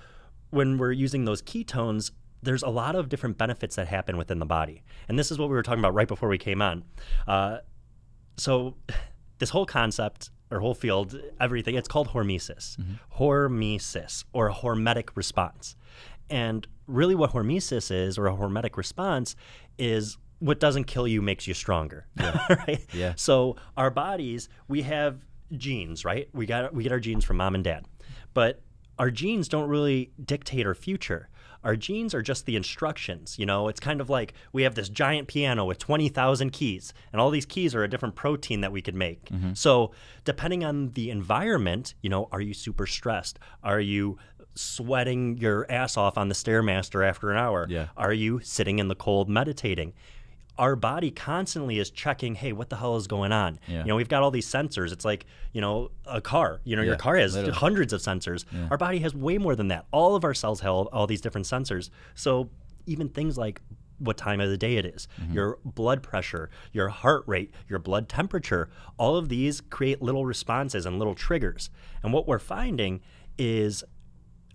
when 0.49 0.77
we're 0.77 0.93
using 0.93 1.25
those 1.25 1.41
ketones, 1.41 2.11
there's 2.41 2.63
a 2.63 2.69
lot 2.69 2.95
of 2.95 3.09
different 3.09 3.37
benefits 3.37 3.75
that 3.75 3.89
happen 3.89 4.15
within 4.15 4.39
the 4.39 4.45
body. 4.45 4.81
And 5.09 5.19
this 5.19 5.29
is 5.29 5.39
what 5.39 5.49
we 5.49 5.55
were 5.55 5.61
talking 5.61 5.81
about 5.81 5.93
right 5.93 6.07
before 6.07 6.29
we 6.29 6.37
came 6.37 6.61
on. 6.61 6.85
Uh, 7.27 7.57
so 8.37 8.77
this 9.39 9.49
whole 9.49 9.65
concept 9.65 10.29
or 10.49 10.61
whole 10.61 10.73
field, 10.73 11.19
everything, 11.41 11.75
it's 11.75 11.89
called 11.89 12.07
hormesis. 12.07 12.77
Hormesis 13.17 14.23
or 14.31 14.47
a 14.47 14.53
hormetic 14.53 15.09
response. 15.15 15.75
And 16.29 16.65
really 16.87 17.13
what 17.13 17.33
hormesis 17.33 17.91
is 17.91 18.17
or 18.17 18.27
a 18.27 18.33
hormetic 18.33 18.77
response 18.77 19.35
is 19.77 20.17
what 20.41 20.59
doesn't 20.59 20.85
kill 20.85 21.07
you 21.07 21.21
makes 21.21 21.47
you 21.47 21.53
stronger. 21.53 22.07
right? 22.49 22.83
Yeah. 22.93 23.13
So 23.15 23.55
our 23.77 23.91
bodies, 23.91 24.49
we 24.67 24.81
have 24.81 25.23
genes, 25.55 26.03
right? 26.03 26.27
We 26.33 26.45
got 26.45 26.73
we 26.73 26.83
get 26.83 26.91
our 26.91 26.99
genes 26.99 27.23
from 27.23 27.37
mom 27.37 27.55
and 27.55 27.63
dad. 27.63 27.85
But 28.33 28.61
our 28.99 29.11
genes 29.11 29.47
don't 29.47 29.69
really 29.69 30.11
dictate 30.23 30.65
our 30.65 30.75
future. 30.75 31.29
Our 31.63 31.75
genes 31.75 32.15
are 32.15 32.23
just 32.23 32.47
the 32.47 32.55
instructions. 32.55 33.37
You 33.37 33.45
know, 33.45 33.67
it's 33.67 33.79
kind 33.79 34.01
of 34.01 34.09
like 34.09 34.33
we 34.51 34.63
have 34.63 34.73
this 34.73 34.89
giant 34.89 35.27
piano 35.27 35.63
with 35.63 35.77
20,000 35.77 36.49
keys, 36.49 36.91
and 37.13 37.21
all 37.21 37.29
these 37.29 37.45
keys 37.45 37.75
are 37.75 37.83
a 37.83 37.87
different 37.87 38.15
protein 38.15 38.61
that 38.61 38.71
we 38.71 38.81
could 38.81 38.95
make. 38.95 39.25
Mm-hmm. 39.25 39.53
So, 39.53 39.91
depending 40.23 40.63
on 40.63 40.89
the 40.89 41.11
environment, 41.11 41.93
you 42.01 42.09
know, 42.09 42.29
are 42.31 42.41
you 42.41 42.55
super 42.55 42.87
stressed? 42.87 43.37
Are 43.63 43.79
you 43.79 44.17
sweating 44.55 45.37
your 45.37 45.71
ass 45.71 45.97
off 45.97 46.17
on 46.17 46.29
the 46.29 46.35
Stairmaster 46.35 47.07
after 47.07 47.29
an 47.29 47.37
hour? 47.37 47.67
Yeah. 47.69 47.87
Are 47.95 48.13
you 48.13 48.39
sitting 48.39 48.79
in 48.79 48.87
the 48.87 48.95
cold 48.95 49.29
meditating? 49.29 49.93
Our 50.57 50.75
body 50.75 51.09
constantly 51.11 51.79
is 51.79 51.89
checking, 51.89 52.35
hey, 52.35 52.51
what 52.53 52.69
the 52.69 52.75
hell 52.75 52.95
is 52.97 53.07
going 53.07 53.31
on? 53.31 53.59
Yeah. 53.67 53.79
You 53.79 53.85
know, 53.85 53.95
we've 53.95 54.09
got 54.09 54.21
all 54.21 54.31
these 54.31 54.47
sensors. 54.47 54.91
It's 54.91 55.05
like, 55.05 55.25
you 55.53 55.61
know, 55.61 55.91
a 56.05 56.21
car. 56.21 56.61
You 56.63 56.75
know, 56.75 56.81
your 56.83 56.97
car 56.97 57.15
has 57.15 57.33
literally. 57.35 57.57
hundreds 57.57 57.93
of 57.93 58.01
sensors. 58.01 58.45
Our 58.69 58.77
body 58.77 58.99
has 58.99 59.15
way 59.15 59.37
more 59.37 59.55
than 59.55 59.69
that. 59.69 59.85
All 59.91 60.15
of 60.15 60.23
our 60.23 60.33
cells 60.33 60.59
have 60.61 60.71
all 60.71 61.07
these 61.07 61.21
different 61.21 61.47
sensors. 61.47 61.89
So 62.15 62.49
even 62.85 63.09
things 63.09 63.37
like 63.37 63.61
what 63.97 64.17
time 64.17 64.39
of 64.41 64.49
the 64.49 64.57
day 64.57 64.77
it 64.77 64.85
is, 64.85 65.07
Mm-hmm. 65.21 65.33
your 65.33 65.59
blood 65.63 66.01
pressure, 66.03 66.49
your 66.73 66.89
heart 66.89 67.23
rate, 67.27 67.51
your 67.69 67.79
blood 67.79 68.09
temperature, 68.09 68.69
all 68.97 69.15
of 69.15 69.29
these 69.29 69.61
create 69.61 70.01
little 70.01 70.25
responses 70.25 70.85
and 70.85 70.97
little 70.99 71.15
triggers. 71.15 71.69
And 72.03 72.11
what 72.11 72.27
we're 72.27 72.39
finding 72.39 73.01
is 73.37 73.83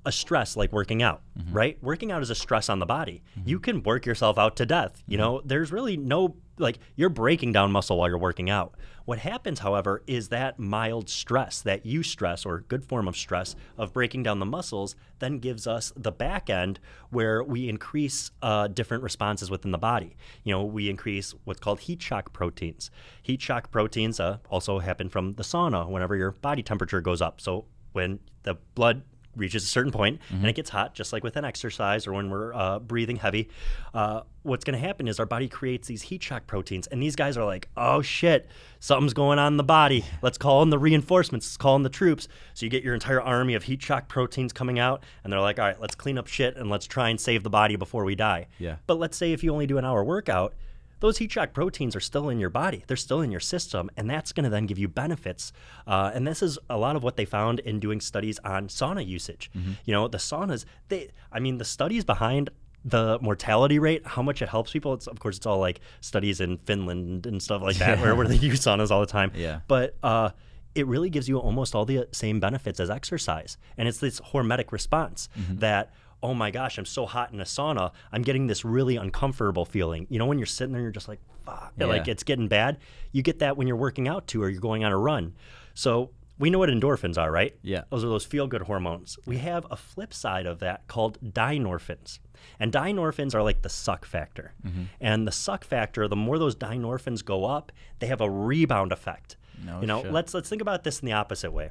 a 0.06 0.12
stress 0.12 0.56
like 0.56 0.72
working 0.72 1.02
out, 1.02 1.20
Mm-hmm. 1.38 1.52
right? 1.52 1.78
Working 1.82 2.10
out 2.12 2.22
is 2.22 2.30
a 2.30 2.34
stress 2.34 2.70
on 2.70 2.78
the 2.78 2.86
body. 2.86 3.22
You 3.44 3.60
can 3.60 3.82
work 3.82 4.06
yourself 4.06 4.38
out 4.38 4.56
to 4.56 4.64
death. 4.64 5.02
You 5.06 5.18
know, 5.18 5.42
there's 5.44 5.70
really 5.70 5.98
no 5.98 6.36
like 6.58 6.78
you're 6.94 7.10
breaking 7.10 7.52
down 7.52 7.70
muscle 7.70 7.98
while 7.98 8.08
you're 8.08 8.16
working 8.16 8.48
out. 8.48 8.74
What 9.04 9.18
happens, 9.18 9.58
however, 9.58 10.02
is 10.06 10.30
that 10.30 10.58
mild 10.58 11.10
stress, 11.10 11.60
that 11.60 11.84
you 11.84 12.02
stress 12.02 12.46
or 12.46 12.60
good 12.68 12.82
form 12.82 13.06
of 13.06 13.14
stress 13.16 13.54
of 13.76 13.92
breaking 13.92 14.22
down 14.22 14.38
the 14.38 14.46
muscles, 14.46 14.96
then 15.18 15.38
gives 15.38 15.66
us 15.66 15.92
the 15.94 16.10
back 16.10 16.48
end 16.48 16.80
where 17.10 17.44
we 17.44 17.68
increase 17.68 18.30
uh, 18.40 18.68
different 18.68 19.02
responses 19.02 19.50
within 19.50 19.70
the 19.72 19.78
body. 19.78 20.16
You 20.44 20.54
know, 20.54 20.64
we 20.64 20.88
increase 20.88 21.34
what's 21.44 21.60
called 21.60 21.80
heat 21.80 22.00
shock 22.00 22.32
proteins. 22.32 22.90
Heat 23.22 23.42
shock 23.42 23.70
proteins 23.70 24.18
uh, 24.18 24.38
also 24.48 24.78
happen 24.78 25.10
from 25.10 25.34
the 25.34 25.42
sauna 25.42 25.86
whenever 25.86 26.16
your 26.16 26.30
body 26.32 26.62
temperature 26.62 27.02
goes 27.02 27.20
up. 27.20 27.42
So 27.42 27.66
when 27.92 28.20
the 28.44 28.54
blood 28.74 29.02
reaches 29.36 29.62
a 29.64 29.66
certain 29.66 29.92
point 29.92 30.20
and 30.30 30.46
it 30.46 30.54
gets 30.54 30.70
hot, 30.70 30.94
just 30.94 31.12
like 31.12 31.22
with 31.22 31.36
an 31.36 31.44
exercise 31.44 32.06
or 32.06 32.12
when 32.12 32.30
we're 32.30 32.54
uh, 32.54 32.78
breathing 32.78 33.16
heavy, 33.16 33.48
uh, 33.94 34.22
what's 34.42 34.64
going 34.64 34.78
to 34.78 34.84
happen 34.84 35.08
is 35.08 35.20
our 35.20 35.26
body 35.26 35.48
creates 35.48 35.88
these 35.88 36.02
heat 36.02 36.22
shock 36.22 36.46
proteins. 36.46 36.86
And 36.86 37.02
these 37.02 37.16
guys 37.16 37.36
are 37.36 37.44
like, 37.44 37.68
oh 37.76 38.02
shit, 38.02 38.48
something's 38.80 39.12
going 39.12 39.38
on 39.38 39.54
in 39.54 39.56
the 39.56 39.64
body. 39.64 40.04
Let's 40.22 40.38
call 40.38 40.62
in 40.62 40.70
the 40.70 40.78
reinforcements, 40.78 41.46
let's 41.46 41.56
call 41.56 41.76
in 41.76 41.82
the 41.82 41.88
troops. 41.88 42.28
So 42.54 42.66
you 42.66 42.70
get 42.70 42.82
your 42.82 42.94
entire 42.94 43.20
army 43.20 43.54
of 43.54 43.64
heat 43.64 43.82
shock 43.82 44.08
proteins 44.08 44.52
coming 44.52 44.78
out, 44.78 45.02
and 45.22 45.32
they're 45.32 45.40
like, 45.40 45.58
all 45.58 45.66
right, 45.66 45.80
let's 45.80 45.94
clean 45.94 46.18
up 46.18 46.26
shit 46.26 46.56
and 46.56 46.70
let's 46.70 46.86
try 46.86 47.10
and 47.10 47.20
save 47.20 47.42
the 47.42 47.50
body 47.50 47.76
before 47.76 48.04
we 48.04 48.14
die. 48.14 48.46
Yeah. 48.58 48.76
But 48.86 48.98
let's 48.98 49.16
say 49.16 49.32
if 49.32 49.44
you 49.44 49.52
only 49.52 49.66
do 49.66 49.78
an 49.78 49.84
hour 49.84 50.02
workout, 50.04 50.54
those 51.00 51.18
heat 51.18 51.32
shock 51.32 51.52
proteins 51.52 51.94
are 51.94 52.00
still 52.00 52.28
in 52.28 52.38
your 52.38 52.50
body. 52.50 52.84
They're 52.86 52.96
still 52.96 53.20
in 53.20 53.30
your 53.30 53.40
system, 53.40 53.90
and 53.96 54.08
that's 54.08 54.32
going 54.32 54.44
to 54.44 54.50
then 54.50 54.66
give 54.66 54.78
you 54.78 54.88
benefits. 54.88 55.52
Uh, 55.86 56.10
and 56.14 56.26
this 56.26 56.42
is 56.42 56.58
a 56.70 56.76
lot 56.76 56.96
of 56.96 57.02
what 57.02 57.16
they 57.16 57.24
found 57.24 57.60
in 57.60 57.80
doing 57.80 58.00
studies 58.00 58.38
on 58.44 58.68
sauna 58.68 59.06
usage. 59.06 59.50
You 59.84 59.92
know, 59.92 60.08
the 60.08 60.18
saunas, 60.18 60.64
they, 60.88 61.10
I 61.30 61.40
mean, 61.40 61.58
the 61.58 61.64
studies 61.64 62.04
behind 62.04 62.50
the 62.84 63.18
mortality 63.20 63.78
rate, 63.78 64.06
how 64.06 64.22
much 64.22 64.40
it 64.42 64.48
helps 64.48 64.72
people. 64.72 64.94
It's 64.94 65.08
of 65.08 65.18
course 65.18 65.36
it's 65.36 65.46
all 65.46 65.58
like 65.58 65.80
studies 66.00 66.40
in 66.40 66.58
Finland 66.58 67.26
and 67.26 67.42
stuff 67.42 67.60
like 67.60 67.76
that, 67.78 68.00
where, 68.00 68.14
where 68.14 68.28
they 68.28 68.36
use 68.50 68.60
saunas 68.60 68.90
all 68.90 69.00
the 69.00 69.06
time. 69.06 69.32
Yeah. 69.34 69.60
But 69.66 69.96
uh, 70.04 70.30
it 70.74 70.86
really 70.86 71.10
gives 71.10 71.28
you 71.28 71.38
almost 71.38 71.74
all 71.74 71.84
the 71.84 72.06
same 72.12 72.38
benefits 72.38 72.78
as 72.78 72.88
exercise, 72.88 73.58
and 73.76 73.88
it's 73.88 73.98
this 73.98 74.20
hormetic 74.20 74.70
response 74.72 75.28
that 75.58 75.92
oh 76.26 76.34
my 76.34 76.50
gosh, 76.50 76.76
I'm 76.76 76.84
so 76.84 77.06
hot 77.06 77.32
in 77.32 77.40
a 77.40 77.44
sauna, 77.44 77.92
I'm 78.10 78.22
getting 78.22 78.48
this 78.48 78.64
really 78.64 78.96
uncomfortable 78.96 79.64
feeling. 79.64 80.08
You 80.10 80.18
know, 80.18 80.26
when 80.26 80.38
you're 80.38 80.46
sitting 80.46 80.72
there, 80.72 80.82
you're 80.82 80.90
just 80.90 81.06
like, 81.06 81.20
fuck, 81.44 81.72
like 81.78 82.08
it's 82.08 82.24
getting 82.24 82.48
bad. 82.48 82.78
You 83.12 83.22
get 83.22 83.38
that 83.38 83.56
when 83.56 83.68
you're 83.68 83.76
working 83.76 84.08
out 84.08 84.26
too, 84.26 84.42
or 84.42 84.48
you're 84.48 84.60
going 84.60 84.84
on 84.84 84.90
a 84.90 84.98
run. 84.98 85.34
So 85.74 86.10
we 86.36 86.50
know 86.50 86.58
what 86.58 86.68
endorphins 86.68 87.16
are, 87.16 87.30
right? 87.30 87.56
Yeah. 87.62 87.84
Those 87.90 88.02
are 88.02 88.08
those 88.08 88.24
feel 88.24 88.48
good 88.48 88.62
hormones. 88.62 89.18
We 89.24 89.38
have 89.38 89.68
a 89.70 89.76
flip 89.76 90.12
side 90.12 90.46
of 90.46 90.58
that 90.58 90.88
called 90.88 91.18
dynorphins. 91.32 92.18
And 92.58 92.72
dynorphins 92.72 93.32
are 93.32 93.42
like 93.42 93.62
the 93.62 93.68
suck 93.68 94.04
factor. 94.04 94.52
Mm-hmm. 94.66 94.82
And 95.00 95.28
the 95.28 95.32
suck 95.32 95.62
factor, 95.62 96.08
the 96.08 96.16
more 96.16 96.40
those 96.40 96.56
dynorphins 96.56 97.24
go 97.24 97.44
up, 97.44 97.70
they 98.00 98.08
have 98.08 98.20
a 98.20 98.28
rebound 98.28 98.90
effect. 98.90 99.36
No 99.64 99.80
you 99.80 99.86
know, 99.86 100.02
shit. 100.02 100.12
let's 100.12 100.34
let's 100.34 100.48
think 100.48 100.60
about 100.60 100.82
this 100.82 100.98
in 100.98 101.06
the 101.06 101.12
opposite 101.12 101.52
way. 101.52 101.70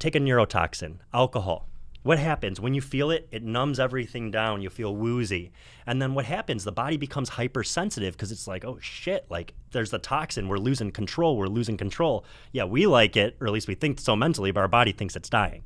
Take 0.00 0.16
a 0.16 0.20
neurotoxin, 0.20 0.96
alcohol. 1.14 1.68
What 2.02 2.18
happens 2.18 2.60
when 2.60 2.74
you 2.74 2.80
feel 2.80 3.10
it? 3.10 3.28
It 3.32 3.42
numbs 3.42 3.80
everything 3.80 4.30
down. 4.30 4.62
You 4.62 4.70
feel 4.70 4.94
woozy. 4.94 5.50
And 5.86 6.00
then 6.00 6.14
what 6.14 6.24
happens? 6.24 6.64
The 6.64 6.72
body 6.72 6.96
becomes 6.96 7.30
hypersensitive 7.30 8.14
because 8.14 8.30
it's 8.30 8.46
like, 8.46 8.64
oh 8.64 8.78
shit, 8.80 9.26
like 9.28 9.54
there's 9.72 9.90
the 9.90 9.98
toxin. 9.98 10.48
We're 10.48 10.58
losing 10.58 10.92
control. 10.92 11.36
We're 11.36 11.48
losing 11.48 11.76
control. 11.76 12.24
Yeah, 12.52 12.64
we 12.64 12.86
like 12.86 13.16
it, 13.16 13.36
or 13.40 13.48
at 13.48 13.52
least 13.52 13.68
we 13.68 13.74
think 13.74 14.00
so 14.00 14.14
mentally, 14.14 14.52
but 14.52 14.60
our 14.60 14.68
body 14.68 14.92
thinks 14.92 15.16
it's 15.16 15.28
dying. 15.28 15.64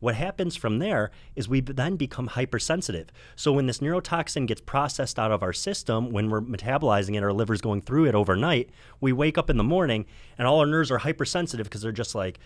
What 0.00 0.14
happens 0.14 0.54
from 0.54 0.80
there 0.80 1.10
is 1.34 1.48
we 1.48 1.60
then 1.60 1.96
become 1.96 2.26
hypersensitive. 2.26 3.08
So 3.36 3.52
when 3.52 3.66
this 3.66 3.78
neurotoxin 3.78 4.46
gets 4.46 4.60
processed 4.60 5.18
out 5.18 5.32
of 5.32 5.42
our 5.42 5.52
system, 5.52 6.10
when 6.10 6.28
we're 6.28 6.42
metabolizing 6.42 7.16
it, 7.16 7.22
our 7.22 7.32
liver's 7.32 7.62
going 7.62 7.80
through 7.80 8.06
it 8.06 8.14
overnight, 8.14 8.70
we 9.00 9.12
wake 9.12 9.38
up 9.38 9.48
in 9.48 9.56
the 9.56 9.64
morning 9.64 10.04
and 10.36 10.46
all 10.46 10.60
our 10.60 10.66
nerves 10.66 10.90
are 10.90 10.98
hypersensitive 10.98 11.64
because 11.64 11.80
they're 11.80 11.90
just 11.90 12.14
like, 12.14 12.38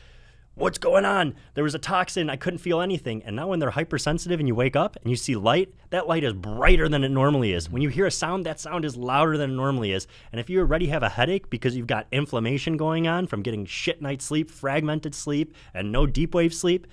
what's 0.59 0.79
going 0.79 1.05
on? 1.05 1.35
There 1.55 1.65
was 1.65 1.75
a 1.75 1.79
toxin. 1.79 2.29
I 2.29 2.37
couldn't 2.37 2.59
feel 2.59 2.81
anything. 2.81 3.23
And 3.25 3.37
now 3.37 3.49
when 3.49 3.59
they're 3.59 3.71
hypersensitive 3.71 4.41
and 4.41 4.49
you 4.49 4.55
wake 4.55 4.77
up 4.77 4.97
and 4.97 5.11
you 5.11 5.17
see 5.17 5.37
light, 5.37 5.73
that 5.91 6.07
light 6.07 6.25
is 6.25 6.33
brighter 6.33 6.89
than 6.89 7.05
it 7.05 7.11
normally 7.11 7.53
is. 7.53 7.71
When 7.71 7.83
you 7.83 7.89
hear 7.89 8.07
a 8.07 8.11
sound, 8.11 8.45
that 8.47 8.61
sound 8.61 8.85
is 8.85 8.97
louder 8.97 9.37
than 9.37 9.51
it 9.51 9.55
normally 9.55 9.93
is. 9.93 10.07
And 10.33 10.41
if 10.41 10.51
you 10.51 10.61
already 10.61 10.89
have 10.89 11.03
a 11.03 11.09
headache 11.09 11.49
because 11.51 11.77
you've 11.77 11.87
got 11.87 12.07
inflammation 12.13 12.77
going 12.77 13.07
on 13.07 13.27
from 13.27 13.43
getting 13.43 13.65
shit 13.67 14.03
night 14.03 14.21
sleep, 14.21 14.51
fragmented 14.51 15.15
sleep, 15.15 15.55
and 15.75 15.93
no 15.93 16.07
deep 16.07 16.35
wave 16.35 16.53
sleep, 16.53 16.87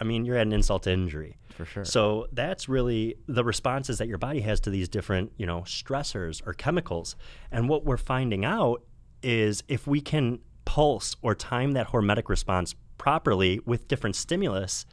I 0.00 0.04
mean, 0.04 0.24
you're 0.24 0.36
at 0.36 0.46
an 0.46 0.52
insult 0.52 0.84
to 0.84 0.92
injury. 0.92 1.36
For 1.50 1.64
sure. 1.64 1.84
So 1.84 2.28
that's 2.32 2.68
really 2.68 3.16
the 3.26 3.42
responses 3.42 3.98
that 3.98 4.06
your 4.06 4.18
body 4.18 4.40
has 4.42 4.60
to 4.60 4.70
these 4.70 4.88
different, 4.88 5.32
you 5.36 5.46
know, 5.46 5.62
stressors 5.62 6.40
or 6.46 6.52
chemicals. 6.52 7.16
And 7.50 7.68
what 7.68 7.84
we're 7.84 7.96
finding 7.96 8.44
out 8.44 8.84
is 9.24 9.64
if 9.66 9.86
we 9.86 10.00
can 10.00 10.38
pulse 10.64 11.16
or 11.22 11.34
time 11.34 11.72
that 11.72 11.88
hormetic 11.88 12.28
response 12.28 12.76
properly 12.98 13.60
with 13.64 13.88
different 13.88 14.16
stimulus, 14.16 14.84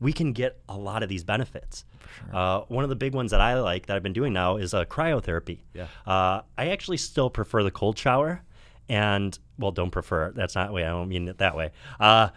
we 0.00 0.12
can 0.12 0.32
get 0.32 0.58
a 0.68 0.76
lot 0.76 1.02
of 1.02 1.08
these 1.08 1.22
benefits. 1.22 1.84
Uh, 2.32 2.62
one 2.68 2.84
of 2.84 2.90
the 2.90 2.96
big 2.96 3.14
ones 3.14 3.30
that 3.30 3.40
I 3.40 3.60
like 3.60 3.86
that 3.86 3.96
I've 3.96 4.02
been 4.02 4.12
doing 4.12 4.32
now 4.32 4.56
is 4.56 4.74
uh, 4.74 4.84
cryotherapy. 4.86 5.60
Yeah. 5.74 5.86
Uh, 6.06 6.42
I 6.58 6.68
actually 6.68 6.96
still 6.96 7.30
prefer 7.30 7.62
the 7.62 7.70
cold 7.70 7.98
shower, 7.98 8.42
and 8.88 9.38
well, 9.58 9.70
don't 9.70 9.90
prefer. 9.90 10.32
That's 10.32 10.54
not 10.54 10.68
the 10.68 10.72
way. 10.72 10.84
I 10.84 10.88
don't 10.88 11.08
mean 11.08 11.28
it 11.28 11.38
that 11.38 11.54
way. 11.54 11.70
Uh, 12.00 12.30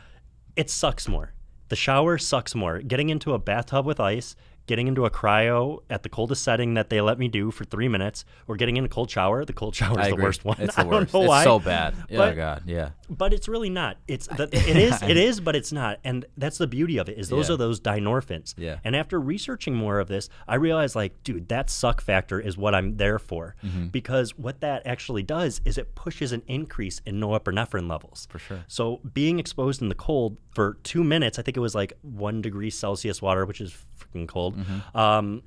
it 0.56 0.70
sucks 0.70 1.08
more. 1.08 1.34
The 1.70 1.76
shower 1.76 2.18
sucks 2.18 2.54
more. 2.54 2.82
Getting 2.82 3.10
into 3.10 3.34
a 3.34 3.40
bathtub 3.40 3.86
with 3.86 4.00
ice, 4.00 4.36
getting 4.66 4.88
into 4.88 5.06
a 5.06 5.10
cryo 5.10 5.80
at 5.90 6.04
the 6.04 6.10
coldest 6.10 6.44
setting 6.44 6.74
that 6.76 6.90
they 6.90 7.02
let 7.02 7.20
me 7.20 7.28
do 7.28 7.52
for 7.52 7.66
three 7.66 7.88
minutes, 7.88 8.24
or 8.48 8.56
getting 8.56 8.78
in 8.78 8.86
a 8.86 8.90
cold 8.90 9.10
shower. 9.10 9.44
The 9.46 9.54
cold 9.54 9.76
shower 9.80 10.00
is 10.02 10.10
the 10.10 10.16
worst 10.16 10.46
one. 10.46 10.58
It's 10.60 10.78
I 10.78 10.84
the 10.84 10.90
don't 10.90 11.00
worst. 11.02 11.14
know 11.14 11.22
it's 11.22 11.30
why. 11.30 11.44
so 11.44 11.60
bad. 11.60 11.96
oh 12.00 12.06
But- 12.18 12.36
god, 12.36 12.64
yeah. 12.66 12.90
but 13.10 13.34
it's 13.34 13.48
really 13.48 13.70
not. 13.70 13.98
It's 14.08 14.28
the, 14.38 14.44
it 14.52 14.78
is 14.78 15.02
it 15.04 15.18
is, 15.18 15.40
but 15.40 15.56
it's 15.56 15.72
not. 15.72 16.00
And 16.04 16.26
that's 16.38 16.58
the 16.58 16.68
beauty 16.68 16.98
of 16.98 17.10
it 17.10 17.18
is 17.18 17.30
those 17.30 17.50
Yeah. 17.50 17.56
are 17.56 17.58
those 17.58 17.80
dynorphins. 17.80 18.54
Yeah. 18.58 18.78
And 18.84 18.96
after 18.96 19.20
researching 19.20 19.76
more 19.76 20.00
of 20.00 20.08
this, 20.08 20.30
I 20.48 20.56
realized 20.56 20.96
like, 20.96 21.22
dude, 21.24 21.50
that 21.50 21.70
suck 21.70 22.02
factor 22.02 22.40
is 22.40 22.58
what 22.58 22.74
I'm 22.76 22.98
there 22.98 23.20
for, 23.20 23.56
Mm-hmm. 23.64 23.88
because 23.88 24.38
what 24.38 24.62
that 24.62 24.86
actually 24.86 25.24
does 25.24 25.60
is 25.66 25.78
it 25.78 25.96
pushes 25.96 26.32
an 26.32 26.42
increase 26.48 27.02
in 27.06 27.20
norepinephrine 27.20 27.90
levels. 27.90 28.28
For 28.30 28.40
sure. 28.40 28.64
So 28.68 29.00
being 29.14 29.40
exposed 29.40 29.82
in 29.82 29.90
the 29.90 29.96
cold 29.96 30.38
for 30.56 30.78
two 30.84 31.04
minutes, 31.04 31.38
I 31.40 31.42
think 31.42 31.58
it 31.58 31.62
was 31.62 31.76
like 31.76 31.94
one 32.02 32.42
degree 32.42 32.70
Celsius 32.70 33.22
water, 33.22 33.46
which 33.46 33.60
is 33.62 33.76
freaking 34.00 34.28
cold. 34.28 34.53
Mm-hmm. 34.56 34.98
Um, 34.98 35.44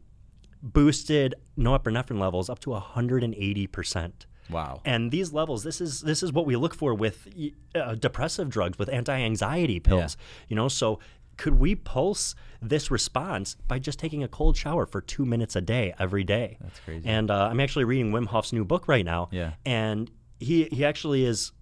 boosted 0.63 1.35
norepinephrine 1.59 2.19
levels 2.19 2.51
up 2.51 2.59
to 2.61 2.71
180 2.71 3.67
percent. 3.67 4.27
Wow. 4.49 4.81
And 4.85 5.11
these 5.11 5.33
levels, 5.33 5.65
this 5.65 5.81
is 5.81 6.03
this 6.03 6.23
is 6.23 6.33
what 6.33 6.47
we 6.47 6.57
look 6.57 6.75
for 6.75 6.95
with 6.95 7.29
uh, 7.75 7.95
depressive 7.95 8.49
drugs, 8.49 8.79
with 8.79 8.89
anti-anxiety 8.89 9.81
pills. 9.81 10.17
You 10.49 10.57
know, 10.57 10.69
so 10.69 11.01
could 11.37 11.59
we 11.59 11.75
pulse 11.75 12.35
this 12.63 12.91
response 12.91 13.57
by 13.69 13.79
just 13.79 13.99
taking 13.99 14.23
a 14.23 14.29
cold 14.29 14.57
shower 14.57 14.87
for 14.87 15.01
two 15.01 15.27
minutes 15.27 15.57
a 15.57 15.61
day 15.61 15.95
every 15.99 16.25
day? 16.25 16.57
That's 16.61 16.81
crazy. 16.81 17.07
And 17.07 17.31
uh, 17.31 17.49
I'm 17.51 17.61
actually 17.61 17.85
reading 17.85 18.13
Wim 18.13 18.27
Hof's 18.27 18.53
new 18.53 18.65
book 18.65 18.89
right 18.89 19.05
now. 19.05 19.29
Yeah. 19.31 19.53
And 19.65 20.11
he 20.39 20.65
he 20.65 20.85
actually 20.85 21.25
is 21.25 21.53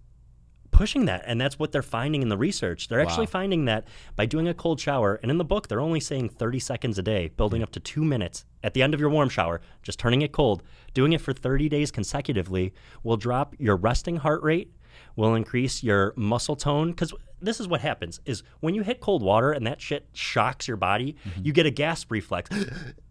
pushing 0.75 1.05
that 1.05 1.23
and 1.25 1.41
that's 1.41 1.57
what 1.57 1.71
they're 1.71 1.83
finding 1.83 2.21
in 2.21 2.29
the 2.29 2.37
research. 2.37 2.89
They're 2.89 3.01
actually 3.01 3.27
finding 3.27 3.65
that 3.67 3.87
by 4.17 4.27
doing 4.27 4.49
a 4.49 4.55
cold 4.55 4.81
shower 4.81 5.21
and 5.23 5.31
in 5.31 5.39
the 5.39 5.45
book 5.45 5.69
they're 5.69 5.81
only 5.81 6.01
saying 6.01 6.31
30 6.31 6.59
seconds 6.59 6.99
a 6.99 7.03
day 7.03 7.29
building 7.29 7.61
hmm. 7.61 7.65
up 7.65 7.71
to 7.73 7.81
two 7.81 8.05
minutes 8.05 8.45
at 8.63 8.75
the 8.75 8.83
end 8.83 8.93
of 8.93 9.01
your 9.01 9.09
warm 9.09 9.29
shower 9.29 9.61
just 9.83 9.99
turning 9.99 10.23
it 10.23 10.33
cold. 10.33 10.63
Doing 10.93 11.13
it 11.13 11.21
for 11.21 11.33
30 11.33 11.69
days 11.69 11.91
consecutively 11.91 12.75
will 13.05 13.17
drop 13.17 13.55
your 13.59 13.77
resting 13.77 14.17
heart 14.17 14.43
rate 14.43 14.73
will 15.17 15.35
increase 15.35 15.83
your 15.83 16.13
muscle 16.17 16.57
tone 16.57 16.91
because 16.91 17.13
this 17.41 17.61
is 17.61 17.69
what 17.69 17.81
happens 17.81 18.21
is 18.25 18.43
when 18.61 18.75
you 18.75 18.83
hit 18.83 19.01
cold 19.01 19.23
water 19.23 19.53
and 19.53 19.67
that 19.67 19.81
shit 19.81 20.09
shocks 20.13 20.67
your 20.67 20.77
body 20.77 21.17
mm-hmm. 21.25 21.41
you 21.45 21.53
get 21.53 21.67
a 21.67 21.71
gasp 21.71 22.11
reflex. 22.11 22.51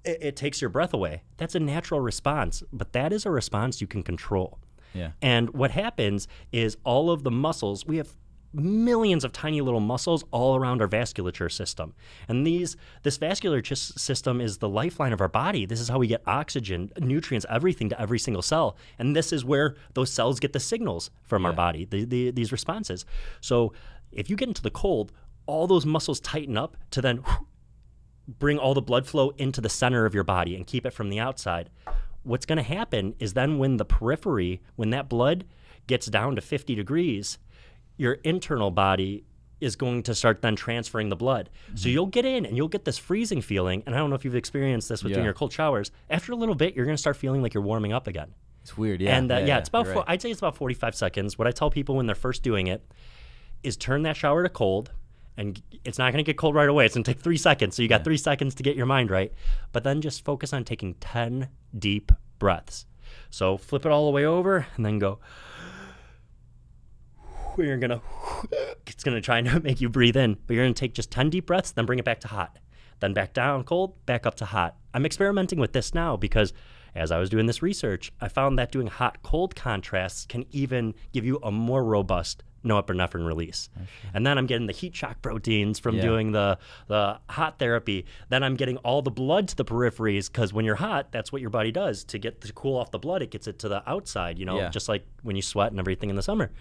It, 0.05 0.17
it 0.21 0.35
takes 0.35 0.59
your 0.59 0.69
breath 0.69 0.93
away. 0.93 1.21
That's 1.37 1.55
a 1.55 1.61
natural 1.61 2.01
response 2.01 2.61
but 2.73 2.91
that 2.91 3.13
is 3.13 3.25
a 3.25 3.31
response 3.31 3.79
you 3.79 3.87
can 3.87 4.03
control 4.03 4.59
Yeah. 4.93 5.11
and 5.21 5.49
what 5.51 5.71
happens 5.71 6.27
is 6.51 6.77
all 6.83 7.09
of 7.09 7.23
the 7.23 7.31
muscles, 7.31 7.85
we 7.85 7.97
have 7.97 8.09
millions 8.53 9.23
of 9.23 9.31
tiny 9.31 9.61
little 9.61 9.79
muscles 9.79 10.23
all 10.31 10.55
around 10.55 10.81
our 10.81 10.87
vasculature 10.87 11.51
system. 11.51 11.93
And 12.27 12.45
these 12.45 12.77
this 13.01 13.17
vascular 13.17 13.61
ch- 13.61 13.75
system 13.75 14.39
is 14.39 14.59
the 14.59 14.69
lifeline 14.69 15.11
of 15.11 15.21
our 15.21 15.27
body. 15.27 15.65
This 15.65 15.79
is 15.79 15.89
how 15.89 15.97
we 15.97 16.07
get 16.07 16.21
oxygen, 16.27 16.91
nutrients, 16.99 17.45
everything 17.49 17.89
to 17.89 17.99
every 17.99 18.19
single 18.19 18.43
cell. 18.43 18.77
And 18.99 19.15
this 19.15 19.33
is 19.33 19.43
where 19.43 19.75
those 19.95 20.11
cells 20.11 20.39
get 20.39 20.53
the 20.53 20.59
signals 20.59 21.09
from 21.23 21.45
our 21.45 21.53
body, 21.53 21.85
the, 21.85 22.05
the, 22.05 22.31
these 22.31 22.51
responses. 22.51 23.05
So 23.41 23.73
if 24.11 24.29
you 24.29 24.35
get 24.35 24.47
into 24.47 24.61
the 24.61 24.71
cold, 24.71 25.11
all 25.45 25.67
those 25.67 25.85
muscles 25.85 26.19
tighten 26.19 26.57
up 26.57 26.77
to 26.91 27.01
then 27.01 27.23
bring 28.27 28.57
all 28.57 28.73
the 28.73 28.81
blood 28.81 29.07
flow 29.07 29.31
into 29.31 29.61
the 29.61 29.69
center 29.69 30.05
of 30.05 30.13
your 30.13 30.23
body 30.23 30.55
and 30.55 30.65
keep 30.65 30.85
it 30.85 30.93
from 30.93 31.09
the 31.09 31.19
outside. 31.19 31.69
What's 32.23 32.45
going 32.45 32.57
to 32.57 32.63
happen 32.63 33.15
is 33.19 33.33
then 33.33 33.57
when 33.57 33.77
the 33.77 33.85
periphery, 33.85 34.61
when 34.75 34.89
that 34.91 35.09
blood 35.09 35.45
gets 35.87 36.07
down 36.07 36.35
to 36.35 36.41
50 36.41 36.75
degrees, 36.75 37.37
your 37.97 38.13
internal 38.23 38.71
body 38.71 39.25
is 39.61 39.75
going 39.77 40.03
to 40.03 40.13
start 40.15 40.41
then 40.41 40.55
transferring 40.55 41.07
the 41.09 41.15
blood. 41.15 41.49
So 41.75 41.87
you'll 41.87 42.07
get 42.07 42.25
in 42.25 42.45
and 42.45 42.57
you'll 42.57 42.67
get 42.67 42.83
this 42.85 42.97
freezing 42.97 43.41
feeling. 43.41 43.81
And 43.85 43.95
I 43.95 43.97
don't 43.97 44.09
know 44.09 44.15
if 44.15 44.25
you've 44.25 44.35
experienced 44.35 44.89
this 44.89 45.03
with 45.03 45.11
doing 45.13 45.23
Yeah. 45.23 45.27
your 45.27 45.33
cold 45.33 45.53
showers. 45.53 45.91
After 46.09 46.33
a 46.33 46.35
little 46.35 46.55
bit, 46.55 46.75
you're 46.75 46.85
going 46.85 46.95
to 46.97 47.01
start 47.01 47.15
feeling 47.15 47.41
like 47.41 47.53
you're 47.53 47.63
warming 47.63 47.93
up 47.93 48.07
again. 48.07 48.33
It's 48.61 48.77
weird. 48.77 49.01
Yeah. 49.01 49.17
and 49.17 49.31
uh, 49.31 49.37
yeah, 49.45 49.57
it's 49.59 49.69
about 49.69 49.85
four, 49.87 49.95
right. 49.95 50.05
I'd 50.07 50.21
say 50.21 50.31
it's 50.31 50.39
about 50.39 50.55
45 50.57 50.95
seconds. 50.95 51.37
What 51.37 51.47
I 51.47 51.51
tell 51.51 51.69
people 51.69 51.95
when 51.95 52.05
they're 52.07 52.15
first 52.15 52.43
doing 52.43 52.67
it 52.67 52.81
is 53.61 53.77
turn 53.77 54.03
that 54.03 54.15
shower 54.17 54.43
to 54.43 54.49
cold 54.49 54.91
and 55.37 55.61
it's 55.83 55.97
not 55.97 56.11
going 56.11 56.23
to 56.23 56.29
get 56.29 56.37
cold 56.37 56.55
right 56.55 56.69
away. 56.69 56.85
It's 56.85 56.95
going 56.95 57.03
to 57.03 57.13
take 57.13 57.21
3 57.21 57.37
seconds. 57.37 57.75
So 57.75 57.81
you 57.81 57.87
got 57.87 58.03
3 58.03 58.17
seconds 58.17 58.55
to 58.55 58.63
get 58.63 58.75
your 58.75 58.85
mind 58.85 59.09
right. 59.09 59.31
But 59.71 59.83
then 59.83 60.01
just 60.01 60.23
focus 60.23 60.53
on 60.53 60.63
taking 60.63 60.93
10 60.95 61.49
deep 61.77 62.11
breaths. 62.39 62.85
So 63.29 63.57
flip 63.57 63.85
it 63.85 63.91
all 63.91 64.05
the 64.05 64.11
way 64.11 64.25
over 64.25 64.65
and 64.75 64.85
then 64.85 64.99
go 64.99 65.19
you're 67.57 67.77
going 67.77 67.89
to 67.99 68.01
it's 68.87 69.03
going 69.03 69.15
to 69.15 69.21
try 69.21 69.39
and 69.39 69.63
make 69.63 69.81
you 69.81 69.89
breathe 69.89 70.17
in, 70.17 70.37
but 70.45 70.53
you're 70.53 70.63
going 70.63 70.73
to 70.73 70.79
take 70.79 70.93
just 70.93 71.11
10 71.11 71.29
deep 71.29 71.47
breaths, 71.47 71.71
then 71.71 71.85
bring 71.85 71.99
it 71.99 72.05
back 72.05 72.19
to 72.21 72.27
hot. 72.27 72.59
Then 72.99 73.13
back 73.13 73.33
down 73.33 73.63
cold, 73.63 74.05
back 74.05 74.25
up 74.25 74.35
to 74.35 74.45
hot. 74.45 74.77
I'm 74.93 75.05
experimenting 75.05 75.59
with 75.59 75.73
this 75.73 75.93
now 75.93 76.15
because 76.15 76.53
as 76.95 77.11
I 77.11 77.17
was 77.17 77.29
doing 77.29 77.47
this 77.47 77.61
research, 77.63 78.11
I 78.21 78.27
found 78.27 78.57
that 78.59 78.71
doing 78.71 78.87
hot 78.87 79.23
cold 79.23 79.55
contrasts 79.55 80.25
can 80.25 80.45
even 80.51 80.93
give 81.11 81.25
you 81.25 81.39
a 81.41 81.51
more 81.51 81.83
robust 81.83 82.43
norepinephrine 82.63 83.25
release. 83.25 83.69
And 84.13 84.25
then 84.25 84.37
I'm 84.37 84.45
getting 84.45 84.67
the 84.67 84.73
heat 84.73 84.95
shock 84.95 85.21
proteins 85.21 85.79
from 85.79 85.95
Yeah. 85.95 86.01
doing 86.03 86.31
the 86.31 86.57
the 86.87 87.19
hot 87.29 87.59
therapy. 87.59 88.05
Then 88.29 88.43
I'm 88.43 88.55
getting 88.55 88.77
all 88.77 89.01
the 89.01 89.11
blood 89.11 89.47
to 89.49 89.55
the 89.55 89.65
peripheries 89.65 90.31
because 90.31 90.53
when 90.53 90.65
you're 90.65 90.75
hot, 90.75 91.11
that's 91.11 91.31
what 91.31 91.41
your 91.41 91.49
body 91.49 91.71
does 91.71 92.03
to 92.05 92.17
get 92.17 92.41
to 92.41 92.53
cool 92.53 92.77
off 92.77 92.91
the 92.91 92.99
blood. 92.99 93.21
It 93.21 93.31
gets 93.31 93.47
it 93.47 93.59
to 93.59 93.69
the 93.69 93.87
outside, 93.89 94.39
you 94.39 94.45
know, 94.45 94.57
Yeah. 94.57 94.69
just 94.69 94.87
like 94.89 95.05
when 95.23 95.35
you 95.35 95.41
sweat 95.41 95.71
and 95.71 95.79
everything 95.79 96.09
in 96.09 96.15
the 96.15 96.21
summer. 96.23 96.51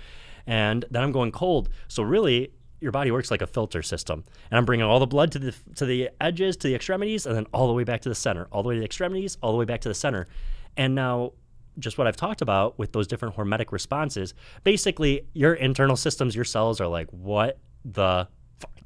And 0.46 0.84
then 0.90 1.02
I'm 1.02 1.12
going 1.12 1.30
cold. 1.32 1.68
So 1.88 2.02
really, 2.02 2.52
your 2.80 2.90
body 2.90 3.12
works 3.12 3.30
like 3.30 3.42
a 3.42 3.46
filter 3.46 3.80
system. 3.80 4.24
And 4.50 4.58
I'm 4.58 4.64
bringing 4.64 4.84
all 4.84 4.98
the 4.98 5.06
blood 5.06 5.30
to 5.32 5.38
the 5.38 5.54
to 5.76 5.86
the 5.86 6.10
edges, 6.20 6.56
to 6.58 6.66
the 6.68 6.74
extremities, 6.74 7.26
and 7.26 7.36
then 7.36 7.46
all 7.54 7.68
the 7.68 7.72
way 7.74 7.84
back 7.84 8.00
to 8.02 8.08
the 8.08 8.14
center, 8.16 8.48
all 8.50 8.62
the 8.64 8.68
way 8.70 8.74
to 8.74 8.80
the 8.80 8.84
extremities, 8.84 9.38
all 9.40 9.52
the 9.52 9.58
way 9.58 9.64
back 9.64 9.80
to 9.82 9.88
the 9.88 9.94
center. 9.94 10.26
And 10.76 10.94
now 10.96 11.32
just 11.78 11.98
what 11.98 12.06
I've 12.06 12.16
talked 12.16 12.42
about 12.42 12.78
with 12.78 12.92
those 12.92 13.06
different 13.06 13.36
hormetic 13.36 13.72
responses, 13.72 14.34
basically 14.64 15.26
your 15.32 15.54
internal 15.54 15.96
systems, 15.96 16.34
your 16.34 16.44
cells 16.44 16.80
are 16.80 16.86
like, 16.86 17.08
what 17.10 17.58
the 17.84 18.28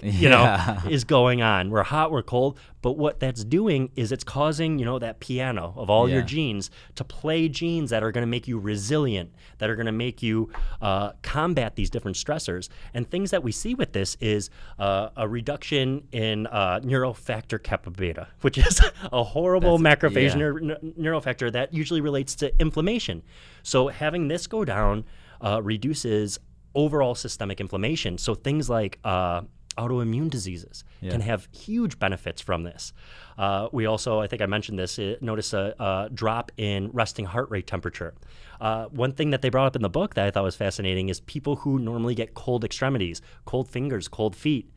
you 0.03 0.29
know, 0.29 0.77
is 0.91 1.05
going 1.05 1.43
on. 1.43 1.71
We're 1.71 1.83
hot, 1.83 2.11
we're 2.11 2.23
cold. 2.23 2.59
But 2.83 2.93
what 2.99 3.19
that's 3.19 3.43
doing 3.45 3.91
is 3.97 4.13
it's 4.13 4.23
causing, 4.23 4.79
you 4.79 4.85
know, 4.85 4.99
that 4.99 5.19
piano 5.21 5.73
of 5.77 5.91
all 5.91 6.09
your 6.09 6.23
genes 6.23 6.71
to 6.95 7.03
play 7.05 7.49
genes 7.49 7.91
that 7.91 8.03
are 8.03 8.13
going 8.13 8.23
to 8.23 8.27
make 8.29 8.47
you 8.47 8.59
resilient, 8.59 9.33
that 9.59 9.71
are 9.71 9.75
going 9.75 9.87
to 9.87 9.93
make 9.93 10.23
you 10.23 10.51
uh, 10.81 11.13
combat 11.23 11.75
these 11.77 11.91
different 11.91 12.17
stressors. 12.17 12.69
And 12.95 13.11
things 13.11 13.31
that 13.33 13.43
we 13.43 13.51
see 13.53 13.75
with 13.75 13.93
this 13.93 14.17
is 14.21 14.51
uh, 14.79 15.09
a 15.17 15.27
reduction 15.27 16.07
in 16.13 16.47
uh, 16.47 16.81
neurofactor 16.81 17.61
kappa 17.63 17.91
beta, 17.91 18.29
which 18.43 18.59
is 18.59 18.81
a 19.13 19.25
horrible 19.25 19.79
That's- 19.79 20.13
macrophage 20.13 20.31
yeah. 20.31 20.43
neur- 20.43 20.61
neur- 20.61 20.95
neurofactor 20.97 21.51
that 21.53 21.73
usually 21.75 22.01
relates 22.01 22.35
to 22.37 22.53
inflammation. 22.61 23.23
So 23.63 23.89
having 23.89 24.29
this 24.29 24.47
go 24.47 24.65
down 24.65 25.05
uh, 25.41 25.61
reduces 25.63 26.39
overall 26.75 27.15
systemic 27.15 27.61
inflammation. 27.61 28.19
So 28.19 28.35
things 28.35 28.69
like 28.71 28.99
uh, 29.03 29.43
autoimmune 29.77 30.31
diseases 30.31 30.85
Yeah. 31.01 31.11
can 31.13 31.21
have 31.21 31.49
huge 31.53 31.99
benefits 31.99 32.41
from 32.43 32.63
this. 32.63 32.93
Uh, 33.39 33.69
we 33.73 33.87
also, 33.87 34.21
I 34.21 34.27
think 34.27 34.43
I 34.43 34.47
mentioned 34.47 34.79
this, 34.79 34.99
notice 35.21 35.53
a, 35.53 35.75
a 35.79 36.09
drop 36.13 36.51
in 36.57 36.91
resting 36.93 37.25
heart 37.27 37.51
rate 37.51 37.67
temperature. 37.67 38.15
Uh, 38.61 38.87
one 38.87 39.13
thing 39.13 39.31
that 39.31 39.43
they 39.43 39.51
brought 39.51 39.67
up 39.67 39.77
in 39.77 39.83
the 39.83 39.91
book 39.91 40.15
that 40.15 40.27
I 40.27 40.31
thought 40.31 40.45
was 40.45 40.57
fascinating 40.57 41.09
is 41.09 41.21
people 41.21 41.57
who 41.57 41.79
normally 41.79 42.15
get 42.15 42.35
cold 42.35 42.65
extremities, 42.65 43.21
cold 43.45 43.69
fingers, 43.69 44.09
cold 44.09 44.35
feet. 44.35 44.71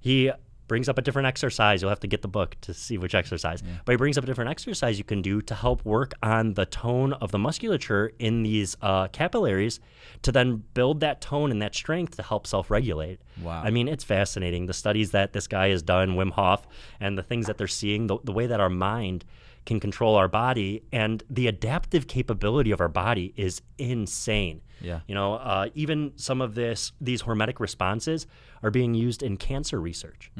He 0.00 0.30
brings 0.70 0.88
up 0.88 0.98
a 0.98 1.02
different 1.02 1.26
exercise. 1.26 1.82
You'll 1.82 1.88
have 1.88 1.98
to 1.98 2.06
get 2.06 2.22
the 2.22 2.28
book 2.28 2.56
to 2.60 2.72
see 2.72 2.96
which 2.96 3.12
exercise. 3.12 3.60
But 3.84 3.94
he 3.94 3.96
brings 3.96 4.16
up 4.16 4.22
a 4.22 4.26
different 4.28 4.52
exercise 4.52 4.98
you 4.98 5.02
can 5.04 5.20
do 5.20 5.42
to 5.42 5.54
help 5.56 5.84
work 5.84 6.12
on 6.22 6.54
the 6.54 6.64
tone 6.64 7.12
of 7.14 7.32
the 7.32 7.40
musculature 7.40 8.12
in 8.20 8.44
these 8.44 8.76
uh, 8.80 9.08
capillaries 9.08 9.80
to 10.22 10.30
then 10.30 10.62
build 10.72 11.00
that 11.00 11.20
tone 11.20 11.50
and 11.50 11.60
that 11.60 11.74
strength 11.74 12.14
to 12.18 12.22
help 12.22 12.46
self 12.46 12.70
regulate. 12.70 13.18
Wow. 13.42 13.62
I 13.64 13.70
mean, 13.70 13.88
it's 13.88 14.04
fascinating. 14.04 14.66
The 14.66 14.72
studies 14.72 15.10
that 15.10 15.32
this 15.32 15.48
guy 15.48 15.70
has 15.70 15.82
done, 15.82 16.10
Wim 16.10 16.30
Hof, 16.30 16.68
and 17.00 17.18
the 17.18 17.24
things 17.24 17.48
that 17.48 17.58
they're 17.58 17.66
seeing, 17.66 18.06
the, 18.06 18.18
the 18.22 18.32
way 18.32 18.46
that 18.46 18.60
our 18.60 18.70
mind 18.70 19.24
can 19.70 19.78
control 19.78 20.16
our 20.16 20.26
body 20.26 20.82
and 20.90 21.22
the 21.30 21.46
adaptive 21.46 22.08
capability 22.08 22.72
of 22.72 22.80
our 22.80 22.88
body 22.88 23.32
is 23.36 23.62
insane. 23.78 24.62
Yeah. 24.80 25.00
You 25.06 25.14
know, 25.14 25.34
uh, 25.34 25.68
even 25.76 26.12
some 26.16 26.40
of 26.40 26.56
this, 26.56 26.90
these 27.00 27.22
hormetic 27.22 27.60
responses 27.60 28.26
are 28.64 28.72
being 28.72 28.94
used 28.94 29.22
in 29.22 29.36
cancer 29.36 29.80
research. 29.80 30.32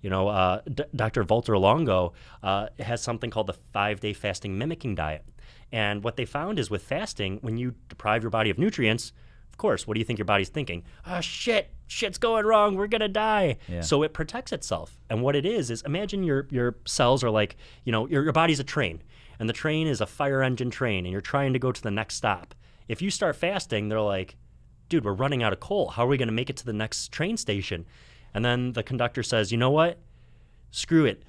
You 0.00 0.10
know, 0.10 0.28
uh, 0.28 0.60
D- 0.72 0.84
Dr. 0.94 1.24
Walter 1.24 1.58
Longo 1.58 2.12
uh, 2.44 2.68
has 2.78 3.02
something 3.02 3.30
called 3.30 3.48
the 3.48 3.56
five-day 3.72 4.12
fasting 4.12 4.56
mimicking 4.56 4.94
diet, 4.94 5.24
and 5.72 6.04
what 6.04 6.14
they 6.14 6.24
found 6.24 6.60
is 6.60 6.70
with 6.70 6.82
fasting, 6.84 7.38
when 7.40 7.56
you 7.56 7.74
deprive 7.88 8.22
your 8.22 8.30
body 8.30 8.48
of 8.48 8.58
nutrients, 8.58 9.12
course, 9.58 9.86
what 9.86 9.94
do 9.94 10.00
you 10.00 10.04
think 10.04 10.18
your 10.18 10.24
body's 10.24 10.48
thinking? 10.48 10.84
Oh 11.06 11.20
shit, 11.20 11.70
shit's 11.86 12.18
going 12.18 12.46
wrong. 12.46 12.76
We're 12.76 12.86
gonna 12.86 13.08
die. 13.08 13.58
Yeah. 13.68 13.82
So 13.82 14.02
it 14.02 14.12
protects 14.14 14.52
itself. 14.52 14.98
And 15.10 15.22
what 15.22 15.36
it 15.36 15.44
is 15.44 15.70
is 15.70 15.82
imagine 15.82 16.22
your 16.24 16.46
your 16.50 16.76
cells 16.86 17.22
are 17.22 17.30
like, 17.30 17.56
you 17.84 17.92
know, 17.92 18.08
your, 18.08 18.24
your 18.24 18.32
body's 18.32 18.60
a 18.60 18.64
train, 18.64 19.02
and 19.38 19.48
the 19.48 19.52
train 19.52 19.86
is 19.86 20.00
a 20.00 20.06
fire 20.06 20.42
engine 20.42 20.70
train, 20.70 21.04
and 21.04 21.12
you're 21.12 21.20
trying 21.20 21.52
to 21.52 21.58
go 21.58 21.72
to 21.72 21.82
the 21.82 21.90
next 21.90 22.14
stop. 22.14 22.54
If 22.88 23.02
you 23.02 23.10
start 23.10 23.36
fasting, 23.36 23.88
they're 23.88 24.00
like, 24.00 24.36
dude, 24.88 25.04
we're 25.04 25.12
running 25.12 25.42
out 25.42 25.52
of 25.52 25.60
coal. 25.60 25.88
How 25.88 26.04
are 26.04 26.08
we 26.08 26.16
gonna 26.16 26.32
make 26.32 26.48
it 26.48 26.56
to 26.58 26.64
the 26.66 26.72
next 26.72 27.12
train 27.12 27.36
station? 27.36 27.84
And 28.34 28.44
then 28.44 28.72
the 28.72 28.82
conductor 28.82 29.22
says, 29.22 29.52
you 29.52 29.58
know 29.58 29.70
what? 29.70 29.98
Screw 30.70 31.04
it. 31.04 31.22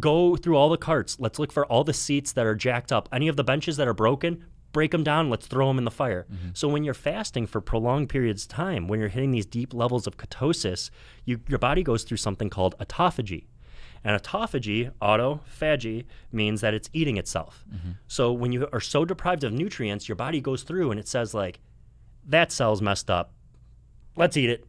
Go 0.00 0.36
through 0.36 0.56
all 0.56 0.70
the 0.70 0.78
carts. 0.78 1.20
Let's 1.20 1.38
look 1.38 1.52
for 1.52 1.66
all 1.66 1.84
the 1.84 1.92
seats 1.92 2.32
that 2.32 2.46
are 2.46 2.54
jacked 2.54 2.92
up. 2.92 3.08
Any 3.12 3.28
of 3.28 3.36
the 3.36 3.44
benches 3.44 3.76
that 3.76 3.86
are 3.86 3.94
broken, 3.94 4.44
break 4.76 4.90
them 4.90 5.02
down. 5.02 5.30
Let's 5.30 5.46
throw 5.46 5.68
them 5.68 5.78
in 5.78 5.84
the 5.84 5.90
fire. 5.90 6.26
Mm-hmm. 6.30 6.50
So 6.52 6.68
when 6.68 6.84
you're 6.84 6.92
fasting 6.92 7.46
for 7.46 7.62
prolonged 7.62 8.10
periods 8.10 8.42
of 8.42 8.50
time, 8.50 8.88
when 8.88 9.00
you're 9.00 9.08
hitting 9.08 9.30
these 9.30 9.46
deep 9.46 9.72
levels 9.72 10.06
of 10.06 10.18
ketosis, 10.18 10.90
you, 11.24 11.40
your 11.48 11.58
body 11.58 11.82
goes 11.82 12.04
through 12.04 12.18
something 12.18 12.50
called 12.50 12.76
autophagy. 12.78 13.46
And 14.04 14.20
autophagy, 14.20 14.92
autophagy, 15.00 16.04
means 16.30 16.60
that 16.60 16.74
it's 16.74 16.90
eating 16.92 17.16
itself. 17.16 17.64
Mm-hmm. 17.74 17.92
So 18.06 18.34
when 18.34 18.52
you 18.52 18.68
are 18.70 18.80
so 18.80 19.06
deprived 19.06 19.44
of 19.44 19.52
nutrients, 19.54 20.10
your 20.10 20.16
body 20.16 20.42
goes 20.42 20.62
through 20.62 20.90
and 20.90 21.00
it 21.00 21.08
says 21.08 21.32
like, 21.32 21.58
that 22.26 22.52
cell's 22.52 22.82
messed 22.82 23.08
up. 23.08 23.32
Let's 24.14 24.36
eat 24.36 24.50
it. 24.50 24.66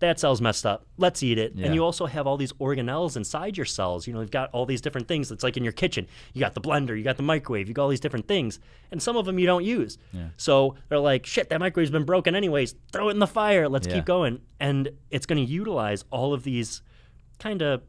That 0.00 0.20
cell's 0.20 0.42
messed 0.42 0.66
up. 0.66 0.84
Let's 0.98 1.22
eat 1.22 1.38
it. 1.38 1.52
Yeah. 1.54 1.66
And 1.66 1.74
you 1.74 1.82
also 1.82 2.04
have 2.04 2.26
all 2.26 2.36
these 2.36 2.52
organelles 2.54 3.16
inside 3.16 3.56
your 3.56 3.64
cells. 3.64 4.06
You 4.06 4.12
know, 4.12 4.20
you've 4.20 4.30
got 4.30 4.50
all 4.52 4.66
these 4.66 4.82
different 4.82 5.08
things. 5.08 5.32
It's 5.32 5.42
like 5.42 5.56
in 5.56 5.64
your 5.64 5.72
kitchen. 5.72 6.06
You 6.34 6.40
got 6.40 6.54
the 6.54 6.60
blender, 6.60 6.96
you 6.98 7.02
got 7.02 7.16
the 7.16 7.22
microwave, 7.22 7.66
you 7.68 7.72
got 7.72 7.84
all 7.84 7.88
these 7.88 8.00
different 8.00 8.28
things. 8.28 8.60
And 8.90 9.02
some 9.02 9.16
of 9.16 9.24
them 9.24 9.38
you 9.38 9.46
don't 9.46 9.64
use. 9.64 9.96
So 10.36 10.74
they're 10.90 10.98
like, 10.98 11.24
shit, 11.24 11.48
that 11.48 11.60
microwave's 11.60 11.90
been 11.90 12.04
broken 12.04 12.34
anyways. 12.34 12.74
Throw 12.92 13.08
it 13.08 13.12
in 13.12 13.20
the 13.20 13.26
fire. 13.26 13.68
Let's 13.70 13.86
Yeah. 13.86 13.94
keep 13.94 14.04
going. 14.04 14.40
And 14.60 14.90
it's 15.10 15.24
going 15.24 15.44
to 15.44 15.50
utilize 15.50 16.04
all 16.10 16.34
of 16.34 16.42
these 16.42 16.82
kind 17.38 17.62
of 17.62 17.82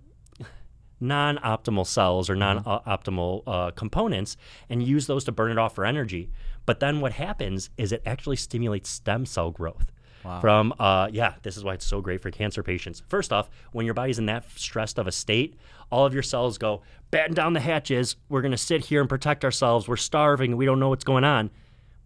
non-optimal 0.99 1.85
cells 1.85 2.29
or 2.29 2.35
non-optimal 2.35 3.43
uh, 3.45 3.71
components 3.71 4.35
and 4.69 4.81
use 4.81 5.07
those 5.07 5.23
to 5.25 5.31
burn 5.31 5.51
it 5.51 5.57
off 5.57 5.75
for 5.75 5.85
energy. 5.85 6.29
But 6.65 6.79
then 6.79 7.01
what 7.01 7.13
happens 7.13 7.69
is 7.77 7.91
it 7.91 8.01
actually 8.05 8.35
stimulates 8.37 8.89
stem 8.89 9.25
cell 9.25 9.51
growth. 9.51 9.91
Wow. 10.23 10.41
From 10.41 10.73
uh, 10.79 11.09
yeah, 11.11 11.35
this 11.43 11.57
is 11.57 11.63
why 11.63 11.73
it's 11.73 11.85
so 11.85 12.01
great 12.01 12.21
for 12.21 12.31
cancer 12.31 12.63
patients. 12.63 13.03
First 13.07 13.31
off, 13.31 13.49
when 13.71 13.85
your 13.85 13.93
body's 13.93 14.19
in 14.19 14.25
that 14.27 14.45
stressed 14.55 14.97
of 14.97 15.07
a 15.07 15.11
state, 15.11 15.55
all 15.89 16.05
of 16.05 16.13
your 16.13 16.23
cells 16.23 16.57
go 16.57 16.81
batten 17.11 17.33
down 17.33 17.53
the 17.53 17.59
hatches. 17.59 18.15
We're 18.29 18.41
gonna 18.41 18.57
sit 18.57 18.85
here 18.85 18.99
and 19.01 19.09
protect 19.09 19.45
ourselves. 19.45 19.87
We're 19.87 19.95
starving. 19.95 20.57
We 20.57 20.65
don't 20.65 20.79
know 20.79 20.89
what's 20.89 21.03
going 21.03 21.23
on. 21.23 21.49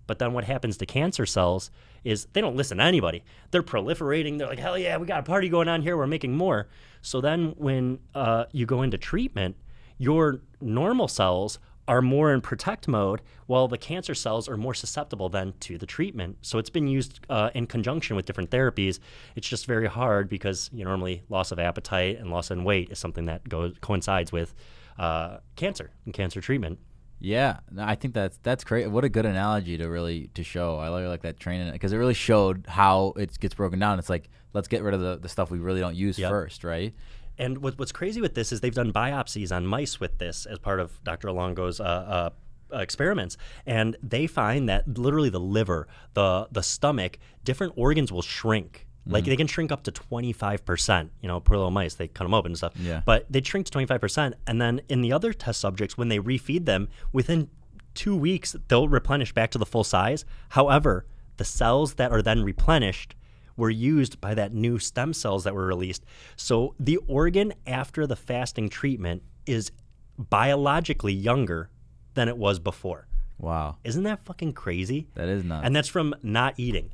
But 0.08 0.20
then 0.20 0.34
what 0.34 0.44
happens 0.44 0.78
to 0.78 0.86
cancer 0.86 1.26
cells 1.26 1.72
is 2.04 2.28
they 2.34 2.42
don't 2.42 2.56
listen 2.56 2.80
to 2.80 2.84
anybody. 2.84 3.24
They're 3.52 3.64
proliferating. 3.64 4.38
They're 4.38 4.48
like, 4.48 4.60
hell 4.60 4.78
yeah, 4.78 4.98
we 4.98 5.06
got 5.06 5.20
a 5.20 5.24
party 5.24 5.48
going 5.50 5.68
on 5.68 5.82
here. 5.82 5.96
We're 5.96 6.08
making 6.08 6.36
more. 6.36 6.68
So 7.02 7.22
then 7.22 7.54
when 7.58 8.00
uh, 8.14 8.46
you 8.52 8.66
go 8.66 8.82
into 8.82 8.98
treatment, 8.98 9.56
your 9.98 10.42
normal 10.60 11.08
cells 11.08 11.60
are 11.92 12.02
more 12.02 12.34
in 12.34 12.40
protect 12.40 12.88
mode, 12.88 13.22
while 13.48 13.68
the 13.68 13.78
cancer 13.78 14.16
cells 14.16 14.48
are 14.48 14.56
more 14.56 14.74
susceptible 14.74 15.28
then 15.28 15.54
to 15.60 15.78
the 15.78 15.86
treatment. 15.86 16.38
So 16.42 16.58
it's 16.58 16.70
been 16.70 16.88
used 16.88 17.20
uh, 17.30 17.50
in 17.54 17.68
conjunction 17.68 18.16
with 18.16 18.26
different 18.26 18.50
therapies. 18.50 19.00
It's 19.36 19.48
just 19.48 19.66
very 19.66 19.88
hard 19.88 20.30
because 20.30 20.70
you 20.74 20.84
know, 20.86 20.92
normally 20.92 21.24
loss 21.30 21.52
of 21.52 21.60
appetite 21.60 22.18
and 22.18 22.32
loss 22.32 22.50
in 22.50 22.64
weight 22.64 22.92
is 22.92 22.98
something 23.00 23.26
that 23.26 23.48
goes 23.50 23.76
coincides 23.82 24.32
with 24.32 24.56
uh, 24.98 25.38
cancer 25.58 25.92
and 26.06 26.14
cancer 26.14 26.40
treatment. 26.40 26.80
Yeah, 27.20 27.60
no, 27.70 27.84
I 27.84 27.96
think 27.96 28.14
that's 28.14 28.38
that's 28.42 28.64
great. 28.64 28.90
What 28.90 29.04
a 29.04 29.10
good 29.10 29.26
analogy 29.26 29.78
to 29.78 29.88
really 29.88 30.30
to 30.34 30.44
show. 30.44 30.78
I 30.80 30.88
really 30.88 31.08
like 31.08 31.22
that 31.22 31.40
training 31.40 31.72
because 31.72 31.94
it 31.94 31.98
really 31.98 32.16
showed 32.16 32.66
how 32.68 33.14
it 33.16 33.38
gets 33.40 33.54
broken 33.54 33.80
down. 33.80 34.00
It's 34.00 34.10
like 34.10 34.30
let's 34.54 34.68
get 34.68 34.82
rid 34.82 34.94
of 34.94 35.02
the, 35.02 35.18
the 35.18 35.30
stuff 35.30 35.52
we 35.52 35.60
really 35.60 35.82
don't 35.82 35.96
use 35.96 36.18
Yep. 36.18 36.30
first, 36.30 36.64
right? 36.64 36.94
And 37.42 37.58
what, 37.58 37.78
what's 37.80 37.92
crazy 37.92 38.22
with 38.22 38.36
this 38.36 38.52
is 38.52 38.62
they've 38.62 38.74
done 38.74 38.94
biopsies 38.94 39.54
on 39.56 39.66
mice 39.66 40.00
with 40.00 40.20
this 40.20 40.46
as 40.46 40.60
part 40.60 40.80
of 40.80 41.04
Dr. 41.04 41.32
Longo's 41.32 41.80
uh, 41.80 42.32
uh, 42.72 42.78
experiments, 42.78 43.36
and 43.66 43.98
they 44.04 44.28
find 44.28 44.70
that 44.70 44.88
literally 44.88 45.30
the 45.30 45.40
liver, 45.40 45.88
the 46.14 46.48
the 46.52 46.62
stomach, 46.62 47.18
different 47.44 47.74
organs 47.76 48.12
will 48.12 48.22
shrink. 48.22 48.88
Like 49.08 49.26
they 49.26 49.36
can 49.36 49.48
shrink 49.48 49.72
up 49.72 49.84
to 49.84 49.92
25%. 49.92 51.10
You 51.22 51.28
know, 51.28 51.40
poor 51.40 51.58
little 51.58 51.72
mice, 51.72 51.96
they 51.96 52.08
cut 52.08 52.24
them 52.24 52.34
open 52.36 52.52
and 52.52 52.58
stuff. 52.58 52.74
Yeah. 52.80 53.02
But 53.04 53.26
they 53.32 53.42
shrink 53.42 53.66
to 53.66 53.78
25%. 53.78 54.34
And 54.46 54.62
then 54.62 54.82
in 54.90 55.02
the 55.02 55.12
other 55.12 55.34
test 55.34 55.60
subjects, 55.60 55.98
when 55.98 56.10
they 56.10 56.20
refeed 56.20 56.66
them, 56.66 56.88
within 57.12 57.50
two 57.96 58.16
weeks, 58.16 58.56
they'll 58.68 58.88
replenish 58.88 59.34
back 59.34 59.52
to 59.52 59.58
the 59.58 59.66
full 59.66 59.84
size. 59.84 60.24
However, 60.50 61.06
the 61.38 61.46
cells 61.46 61.96
that 61.96 62.12
are 62.12 62.22
then 62.22 62.44
replenished 62.44 63.16
were 63.58 63.70
used 63.70 64.20
by 64.22 64.34
that 64.36 64.54
new 64.54 64.80
stem 64.80 65.14
cells 65.14 65.44
that 65.44 65.54
were 65.56 65.66
released. 65.66 66.04
So 66.36 66.76
the 66.80 66.98
organ 67.08 67.54
after 67.68 68.08
the 68.08 68.16
fasting 68.16 68.70
treatment 68.70 69.24
is 69.46 69.72
biologically 70.18 71.14
younger 71.14 71.70
than 72.14 72.28
it 72.28 72.38
was 72.38 72.60
before. 72.60 73.08
Wow, 73.38 73.78
Isn't 73.84 74.04
that 74.04 74.24
fucking 74.26 74.54
crazy? 74.54 75.08
that 75.16 75.28
is 75.28 75.44
nuts. 75.44 75.66
and 75.66 75.76
that's 75.76 75.88
from 75.88 76.14
not 76.22 76.54
eating. 76.58 76.92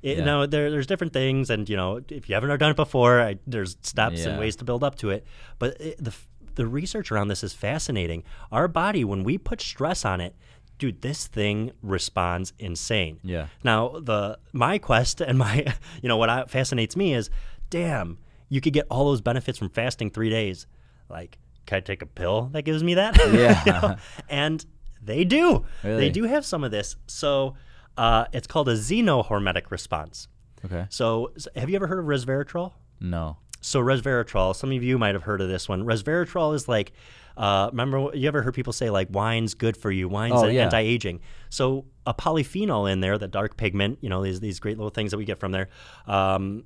It, 0.00 0.18
Yeah. 0.18 0.24
Now 0.24 0.46
there, 0.46 0.70
there's 0.70 0.86
different 0.86 1.12
things, 1.12 1.50
and 1.50 1.68
you 1.68 1.76
know, 1.76 2.00
if 2.08 2.28
you 2.28 2.34
haven't 2.36 2.50
ever 2.50 2.56
done 2.58 2.70
it 2.70 2.76
before, 2.76 3.20
I, 3.20 3.38
there's 3.48 3.76
steps 3.82 4.24
and 4.24 4.38
ways 4.38 4.54
to 4.56 4.64
build 4.64 4.84
up 4.84 4.94
to 4.96 5.10
it. 5.10 5.26
But 5.58 5.80
it, 5.80 6.02
the 6.02 6.14
the 6.54 6.66
research 6.66 7.10
around 7.12 7.28
this 7.28 7.42
is 7.42 7.52
fascinating. 7.52 8.22
Our 8.52 8.68
body, 8.68 9.04
when 9.04 9.24
we 9.24 9.38
put 9.38 9.60
stress 9.60 10.04
on 10.04 10.20
it, 10.20 10.36
dude, 10.78 11.02
this 11.02 11.26
thing 11.26 11.72
responds 11.82 12.52
insane. 12.58 13.18
Yeah. 13.22 13.46
Now 13.64 13.98
the 14.00 14.38
my 14.52 14.78
quest 14.78 15.20
and 15.20 15.38
my, 15.38 15.66
you 16.02 16.08
know, 16.08 16.16
what 16.16 16.30
I, 16.30 16.44
fascinates 16.44 16.96
me 16.96 17.14
is, 17.14 17.30
damn, 17.70 18.18
you 18.48 18.60
could 18.60 18.72
get 18.72 18.86
all 18.90 19.06
those 19.06 19.20
benefits 19.20 19.58
from 19.58 19.68
fasting 19.70 20.10
three 20.10 20.30
days. 20.30 20.66
Like, 21.08 21.38
can 21.66 21.76
I 21.78 21.80
take 21.80 22.00
a 22.02 22.06
pill 22.06 22.48
that 22.52 22.62
gives 22.62 22.82
me 22.82 22.94
that? 22.94 23.16
Yeah. 23.32 23.62
You 23.66 23.72
know? 23.72 23.96
And 24.28 24.64
they 25.02 25.24
do. 25.24 25.64
They 25.82 26.10
do 26.10 26.24
have 26.24 26.44
some 26.46 26.64
of 26.64 26.70
this. 26.70 26.96
So 27.06 27.54
uh, 27.96 28.26
it's 28.32 28.46
called 28.46 28.68
a 28.68 28.74
xenohormetic 28.74 29.70
response. 29.70 30.28
okay, 30.64 30.86
So 30.90 31.32
have 31.56 31.68
you 31.70 31.76
ever 31.76 31.86
heard 31.86 31.98
of 31.98 32.06
resveratrol? 32.06 32.72
no, 33.00 33.36
So 33.60 33.80
resveratrol, 33.80 34.54
some 34.56 34.72
of 34.72 34.82
you 34.82 34.98
might 34.98 35.14
have 35.14 35.22
heard 35.24 35.40
of 35.40 35.48
this 35.48 35.68
one. 35.68 35.84
Resveratrol 35.84 36.54
is 36.54 36.68
like, 36.68 36.92
uh, 37.38 37.68
remember 37.72 38.10
you 38.14 38.28
ever 38.28 38.42
heard 38.42 38.52
people 38.54 38.72
say 38.74 38.90
like 38.90 39.08
wine's 39.10 39.54
good 39.54 39.76
for 39.76 39.90
you, 39.90 40.08
wine's 40.08 40.34
Oh, 40.42 40.46
yeah. 40.46 40.64
anti-aging. 40.64 41.20
So 41.48 41.86
a 42.04 42.12
polyphenol 42.12 42.90
in 42.92 43.00
there, 43.00 43.16
the 43.16 43.28
dark 43.28 43.56
pigment, 43.56 43.98
you 44.02 44.08
know 44.10 44.22
these 44.22 44.40
these 44.40 44.58
great 44.60 44.76
little 44.76 44.90
things 44.90 45.10
that 45.12 45.18
we 45.18 45.24
get 45.24 45.38
from 45.38 45.52
there. 45.52 45.68
Um, 46.06 46.64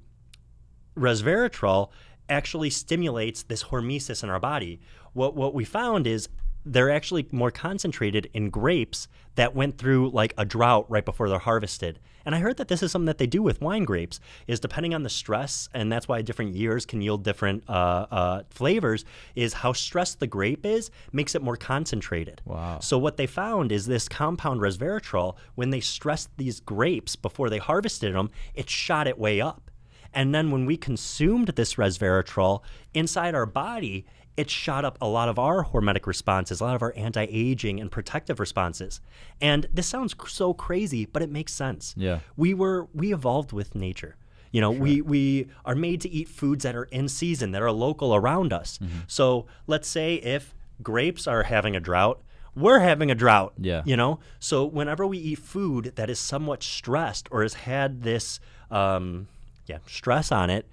resveratrol 0.96 1.90
actually 2.28 2.70
stimulates 2.70 3.42
this 3.44 3.64
hormesis 3.64 4.22
in 4.22 4.30
our 4.30 4.40
body. 4.40 4.80
What 5.12 5.34
what 5.36 5.54
we 5.54 5.64
found 5.64 6.06
is 6.06 6.28
they're 6.64 6.90
actually 6.90 7.26
more 7.32 7.50
concentrated 7.50 8.28
in 8.32 8.50
grapes 8.50 9.08
that 9.34 9.54
went 9.54 9.78
through 9.78 10.10
like 10.10 10.34
a 10.36 10.44
drought 10.44 10.86
right 10.90 11.04
before 11.04 11.28
they're 11.28 11.38
harvested. 11.38 11.98
And 12.24 12.34
I 12.34 12.38
heard 12.38 12.56
that 12.58 12.68
this 12.68 12.82
is 12.82 12.92
something 12.92 13.06
that 13.06 13.18
they 13.18 13.26
do 13.26 13.42
with 13.42 13.60
wine 13.60 13.84
grapes, 13.84 14.20
is 14.46 14.60
depending 14.60 14.94
on 14.94 15.02
the 15.02 15.10
stress, 15.10 15.68
and 15.74 15.90
that's 15.90 16.06
why 16.06 16.22
different 16.22 16.54
years 16.54 16.86
can 16.86 17.00
yield 17.00 17.24
different 17.24 17.64
uh, 17.68 18.06
uh, 18.10 18.42
flavors. 18.50 19.04
Is 19.34 19.54
how 19.54 19.72
stressed 19.72 20.20
the 20.20 20.26
grape 20.26 20.64
is 20.64 20.90
makes 21.12 21.34
it 21.34 21.42
more 21.42 21.56
concentrated. 21.56 22.40
Wow. 22.44 22.78
So 22.80 22.96
what 22.98 23.16
they 23.16 23.26
found 23.26 23.72
is 23.72 23.86
this 23.86 24.08
compound 24.08 24.60
resveratrol. 24.60 25.36
When 25.56 25.70
they 25.70 25.80
stressed 25.80 26.30
these 26.36 26.60
grapes 26.60 27.16
before 27.16 27.50
they 27.50 27.58
harvested 27.58 28.14
them, 28.14 28.30
it 28.54 28.70
shot 28.70 29.06
it 29.08 29.18
way 29.18 29.40
up. 29.40 29.70
And 30.14 30.34
then 30.34 30.50
when 30.50 30.66
we 30.66 30.76
consumed 30.76 31.48
this 31.48 31.74
resveratrol 31.74 32.60
inside 32.92 33.34
our 33.34 33.46
body, 33.46 34.04
it 34.36 34.48
shot 34.48 34.84
up 34.84 34.96
a 35.00 35.06
lot 35.06 35.28
of 35.28 35.38
our 35.38 35.64
hormetic 35.64 36.06
responses, 36.06 36.60
a 36.60 36.64
lot 36.64 36.74
of 36.74 36.82
our 36.82 36.94
anti 36.96 37.26
aging 37.28 37.80
and 37.80 37.90
protective 37.90 38.40
responses. 38.40 39.00
And 39.40 39.66
this 39.72 39.86
sounds 39.86 40.14
so 40.26 40.54
crazy, 40.54 41.06
but 41.06 41.22
it 41.22 41.30
makes 41.30 41.52
sense. 41.52 41.94
Yeah. 41.96 42.20
We 42.36 42.54
were, 42.54 42.88
we 42.94 43.12
evolved 43.12 43.52
with 43.52 43.74
nature. 43.74 44.16
You 44.50 44.60
know, 44.60 44.70
we, 44.70 45.00
we 45.00 45.48
are 45.64 45.74
made 45.74 46.02
to 46.02 46.10
eat 46.10 46.28
foods 46.28 46.64
that 46.64 46.76
are 46.76 46.84
in 46.84 47.08
season, 47.08 47.52
that 47.52 47.62
are 47.62 47.72
local 47.72 48.14
around 48.14 48.52
us. 48.52 48.78
Mm-hmm. 48.78 49.00
So 49.06 49.46
let's 49.66 49.88
say 49.88 50.16
if 50.16 50.54
grapes 50.82 51.26
are 51.26 51.44
having 51.44 51.74
a 51.74 51.80
drought, 51.80 52.22
we're 52.54 52.80
having 52.80 53.10
a 53.10 53.14
drought. 53.14 53.54
Yeah. 53.58 53.82
You 53.86 53.96
know, 53.96 54.20
so 54.38 54.66
whenever 54.66 55.06
we 55.06 55.16
eat 55.16 55.38
food 55.38 55.92
that 55.96 56.10
is 56.10 56.18
somewhat 56.18 56.62
stressed 56.62 57.28
or 57.30 57.42
has 57.42 57.54
had 57.54 58.02
this, 58.02 58.40
um, 58.70 59.28
yeah, 59.66 59.78
stress 59.86 60.30
on 60.30 60.50
it, 60.50 60.68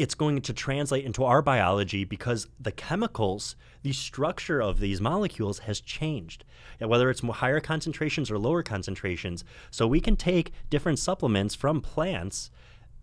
it's 0.00 0.14
going 0.14 0.40
to 0.40 0.54
translate 0.54 1.04
into 1.04 1.24
our 1.24 1.42
biology 1.42 2.04
because 2.04 2.46
the 2.58 2.72
chemicals, 2.72 3.54
the 3.82 3.92
structure 3.92 4.58
of 4.62 4.80
these 4.80 4.98
molecules 4.98 5.58
has 5.60 5.78
changed, 5.78 6.42
whether 6.78 7.10
it's 7.10 7.20
higher 7.20 7.60
concentrations 7.60 8.30
or 8.30 8.38
lower 8.38 8.62
concentrations. 8.62 9.44
So 9.70 9.86
we 9.86 10.00
can 10.00 10.16
take 10.16 10.52
different 10.70 10.98
supplements 10.98 11.54
from 11.54 11.82
plants 11.82 12.50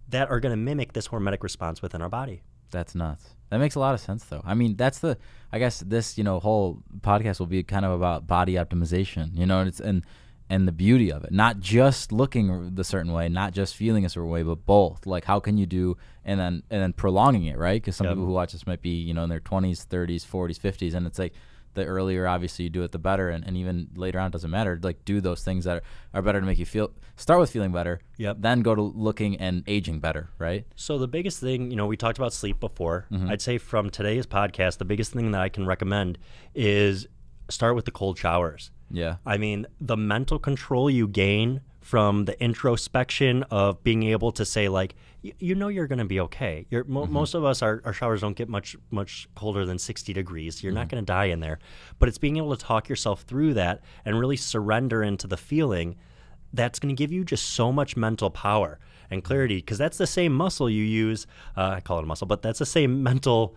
that 0.10 0.32
are 0.32 0.40
going 0.40 0.54
to 0.54 0.58
mimic 0.58 0.94
this 0.94 1.10
hormetic 1.10 1.44
response 1.44 1.84
within 1.84 2.02
our 2.02 2.10
body. 2.10 2.42
That's 2.72 2.96
nuts. 2.96 3.36
That 3.52 3.60
makes 3.60 3.76
a 3.76 3.80
lot 3.80 3.94
of 3.94 4.00
sense, 4.00 4.26
though. 4.26 4.42
I 4.44 4.56
mean, 4.56 4.76
that's 4.76 4.98
the. 4.98 5.20
I 5.52 5.60
guess 5.60 5.80
this, 5.80 6.18
you 6.18 6.24
know, 6.24 6.40
whole 6.40 6.82
podcast 7.02 7.40
will 7.40 7.46
be 7.46 7.62
kind 7.64 7.86
of 7.86 7.92
about 7.92 8.26
body 8.26 8.56
optimization. 8.56 9.38
You 9.38 9.46
know, 9.46 9.60
and 9.60 9.70
it's 9.70 9.80
and 9.80 10.04
and 10.50 10.68
the 10.68 10.72
beauty 10.72 11.12
of 11.12 11.24
it, 11.24 11.32
not 11.32 11.60
just 11.60 12.12
looking 12.12 12.74
the 12.76 12.84
certain 12.84 13.12
way, 13.12 13.28
not 13.30 13.54
just 13.54 13.76
feeling 13.76 14.06
a 14.06 14.10
certain 14.10 14.30
way, 14.30 14.44
but 14.44 14.66
both. 14.66 15.06
Like, 15.06 15.26
how 15.26 15.40
can 15.40 15.58
you 15.58 15.66
do, 15.66 15.98
and 16.24 16.40
then 16.40 16.64
and 16.70 16.82
then 16.82 16.94
prolonging 16.94 17.46
it, 17.46 17.58
right? 17.58 17.82
Because 17.82 17.96
some 17.96 18.06
Yep. 18.06 18.14
people 18.14 18.26
who 18.26 18.32
watch 18.34 18.54
this 18.54 18.66
might 18.66 18.82
be, 18.82 18.92
you 19.02 19.14
know, 19.14 19.24
in 19.24 19.30
their 19.30 19.40
twenties, 19.42 19.84
thirties, 19.84 20.24
forties, 20.24 20.58
fifties, 20.58 20.94
and 20.94 21.06
it's 21.06 21.20
like 21.20 21.34
the 21.74 21.86
earlier, 21.86 22.26
obviously, 22.26 22.64
you 22.64 22.70
do 22.72 22.82
it, 22.82 22.92
the 22.92 22.98
better, 22.98 23.30
and, 23.30 23.46
and 23.46 23.56
even 23.56 23.88
later 23.96 24.20
on, 24.20 24.28
it 24.28 24.32
doesn't 24.32 24.50
matter. 24.50 24.80
Like, 24.82 25.06
do 25.06 25.22
those 25.22 25.44
things 25.44 25.66
that 25.66 25.78
are, 25.78 25.82
are 26.16 26.22
better 26.24 26.40
to 26.40 26.46
make 26.46 26.58
you 26.58 26.66
feel. 26.66 26.92
Start 27.18 27.40
with 27.40 27.52
feeling 27.52 27.72
better. 27.72 28.00
Yep. 28.18 28.38
Then 28.40 28.62
go 28.62 28.74
to 28.74 28.82
looking 28.82 29.36
and 29.38 29.64
aging 29.68 30.00
better, 30.00 30.30
right? 30.40 30.66
So 30.76 30.98
the 30.98 31.08
biggest 31.08 31.40
thing, 31.40 31.70
you 31.70 31.78
know, 31.78 31.86
we 31.86 31.96
talked 31.96 32.18
about 32.18 32.34
sleep 32.34 32.60
before. 32.60 33.06
Mm-hmm. 33.12 33.30
I'd 33.30 33.44
say 33.44 33.60
from 33.60 33.92
today's 33.92 34.26
podcast, 34.26 34.80
the 34.80 34.86
biggest 34.86 35.14
thing 35.14 35.30
that 35.34 35.42
I 35.42 35.50
can 35.50 35.68
recommend 35.68 36.18
is 36.56 37.06
start 37.48 37.76
with 37.76 37.86
the 37.86 37.92
cold 37.92 38.18
showers. 38.18 38.72
Yeah. 38.90 39.18
I 39.26 39.38
mean, 39.38 39.68
the 39.80 39.98
mental 39.98 40.40
control 40.40 40.90
you 40.90 41.08
gain 41.08 41.62
from 41.82 42.26
the 42.26 42.42
introspection 42.44 43.44
of 43.44 43.82
being 43.84 44.04
able 44.04 44.32
to 44.34 44.44
say 44.44 44.68
like 44.68 44.94
you 45.22 45.56
know 45.56 45.68
you're 45.68 45.88
going 45.88 46.00
to 46.00 46.06
be 46.06 46.20
okay. 46.20 46.66
You're, 46.70 46.84
mo- 46.84 47.06
most 47.06 47.34
of 47.34 47.44
us 47.44 47.62
our, 47.62 47.82
our 47.86 47.94
showers 47.94 48.22
don't 48.22 48.36
get 48.36 48.50
much 48.50 48.76
much 48.92 49.28
colder 49.36 49.66
than 49.66 49.80
60 49.80 50.14
degrees. 50.14 50.62
You're 50.62 50.74
not 50.74 50.90
going 50.90 51.02
to 51.02 51.06
die 51.06 51.26
in 51.26 51.40
there. 51.40 51.60
But 51.98 52.10
it's 52.10 52.18
being 52.18 52.38
able 52.38 52.56
to 52.56 52.64
talk 52.64 52.90
yourself 52.90 53.22
through 53.22 53.54
that 53.56 53.82
and 54.06 54.20
really 54.20 54.38
surrender 54.38 55.04
into 55.04 55.28
the 55.28 55.38
feeling 55.38 55.96
that's 56.54 56.80
going 56.80 56.94
to 56.94 56.98
give 56.98 57.12
you 57.12 57.24
just 57.24 57.52
so 57.52 57.72
much 57.72 57.98
mental 57.98 58.30
power 58.30 58.80
and 59.10 59.24
clarity 59.24 59.58
because 59.58 59.78
that's 59.78 59.98
the 59.98 60.08
same 60.08 60.34
muscle 60.34 60.70
you 60.70 60.84
use 60.84 61.28
uh, 61.56 61.74
i 61.76 61.80
call 61.80 62.00
it 62.00 62.04
a 62.04 62.06
muscle 62.06 62.28
but 62.28 62.42
that's 62.42 62.60
the 62.60 62.66
same 62.66 63.04
mental 63.04 63.56